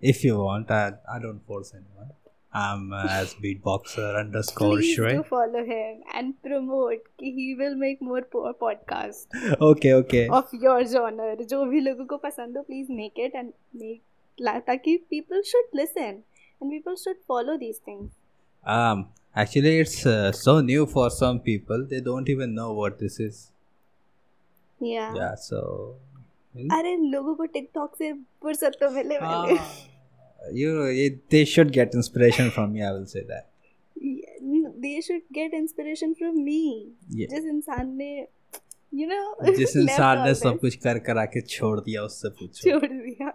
if 0.00 0.24
you 0.24 0.38
want 0.38 0.70
i, 0.70 0.92
I 1.12 1.18
don't 1.18 1.46
force 1.46 1.72
anyone 1.74 2.10
i'm 2.52 2.92
uh, 2.92 3.06
as 3.08 3.34
beatboxer 3.34 4.18
underscore 4.18 4.76
please 4.76 4.96
Shrey. 4.96 5.12
do 5.16 5.22
follow 5.22 5.64
him 5.64 6.00
and 6.14 6.34
promote 6.42 7.04
कि 7.20 7.34
he 7.34 7.54
will 7.54 7.76
make 7.76 8.02
more 8.02 8.22
po- 8.22 8.52
podcast 8.62 9.26
okay 9.60 9.92
okay 9.94 10.28
of 10.28 10.48
your 10.52 10.80
genre 10.94 11.36
जो 11.52 11.64
भी 11.70 11.80
लोगों 11.80 12.06
को 12.06 12.16
पसंद 12.24 12.56
हो 12.56 12.64
please 12.66 12.90
make 13.02 13.22
it 13.26 13.38
and 13.42 13.52
make 13.74 14.02
ला- 14.40 14.60
ताकि 14.66 14.98
people 15.10 15.42
should 15.52 15.78
listen 15.82 16.22
and 16.60 16.70
people 16.70 16.96
should 16.96 17.22
follow 17.28 17.56
these 17.56 17.78
things 17.78 18.10
um 18.66 19.06
actually 19.36 19.78
it's 19.78 20.04
uh, 20.06 20.32
so 20.32 20.60
new 20.60 20.86
for 20.86 21.08
some 21.10 21.38
people 21.40 21.86
they 21.90 22.00
don't 22.00 22.28
even 22.28 22.54
know 22.54 22.72
what 22.72 22.98
this 22.98 23.20
is 23.20 23.50
yeah, 24.80 25.14
yeah 25.14 25.34
so 25.34 25.94
अरे 26.55 26.95
लोगों 26.97 27.35
को 27.35 27.45
TikTok 27.45 27.95
से 27.97 28.13
फुर्सत 28.13 28.71
तो 28.79 28.89
मिले 28.89 29.19
मिले 29.19 29.55
you 30.61 30.73
know 30.73 30.85
they 31.31 31.45
should 31.45 31.69
get 31.69 31.91
inspiration 31.95 32.49
from 32.49 32.69
me 32.69 32.81
I 32.81 32.93
will 32.93 33.05
say 33.05 33.21
that 33.21 33.43
they 34.77 35.01
should 35.01 35.21
get 35.33 35.53
inspiration 35.53 36.13
from 36.13 36.35
me 36.35 36.91
जिस 37.09 37.45
इंसान 37.45 37.95
ने 37.95 38.27
यू 38.93 39.07
नो 39.07 39.53
जिस 39.55 39.75
इंसान 39.75 40.27
ने 40.27 40.35
सब 40.35 40.59
कुछ 40.59 40.75
कर 40.75 40.99
करा 40.99 41.25
के 41.25 41.41
छोड़ 41.41 41.79
दिया 41.79 42.01
उससे 42.01 42.29
पूछो। 42.29 42.71
छोड़ 42.71 42.91
दिया। 42.91 43.29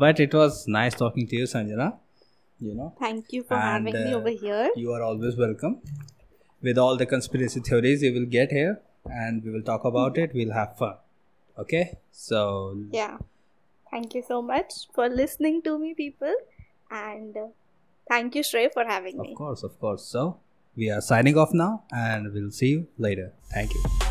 But 0.00 0.20
it 0.20 0.34
was 0.34 0.64
nice 0.68 0.96
talking 0.98 1.28
to 1.28 1.38
you 1.38 1.46
Sanjana 1.46 2.00
you 2.62 2.74
know 2.74 2.96
thank 3.02 3.34
you 3.34 3.42
for 3.42 3.58
having 3.58 3.96
me 3.96 4.12
over 4.12 4.30
here 4.30 4.74
you 4.78 4.92
are 4.92 5.00
always 5.00 5.38
welcome 5.38 5.76
with 6.64 6.78
all 6.78 6.98
the 6.98 7.04
conspiracy 7.04 7.60
theories 7.60 8.04
you 8.04 8.12
will 8.12 8.24
get 8.24 8.52
here 8.52 8.85
and 9.10 9.44
we 9.44 9.50
will 9.50 9.62
talk 9.62 9.84
about 9.84 10.18
it. 10.18 10.32
We'll 10.34 10.52
have 10.52 10.76
fun. 10.76 10.96
Okay? 11.58 11.98
So 12.10 12.76
yeah. 12.92 13.18
Thank 13.90 14.14
you 14.14 14.22
so 14.26 14.42
much 14.42 14.88
for 14.94 15.08
listening 15.08 15.62
to 15.62 15.78
me 15.78 15.94
people. 15.94 16.34
And 16.90 17.36
uh, 17.36 17.46
thank 18.08 18.34
you 18.34 18.42
Shrey 18.42 18.72
for 18.72 18.84
having 18.84 19.18
me. 19.18 19.30
of 19.32 19.38
course 19.38 19.62
of 19.62 19.78
course. 19.80 20.04
So 20.04 20.38
we 20.76 20.90
are 20.90 21.00
signing 21.00 21.38
off 21.38 21.54
now 21.54 21.84
and 21.90 22.32
we'll 22.32 22.50
see 22.50 22.68
you 22.68 22.86
later. 22.98 23.32
Thank 23.52 23.74
you 23.74 24.05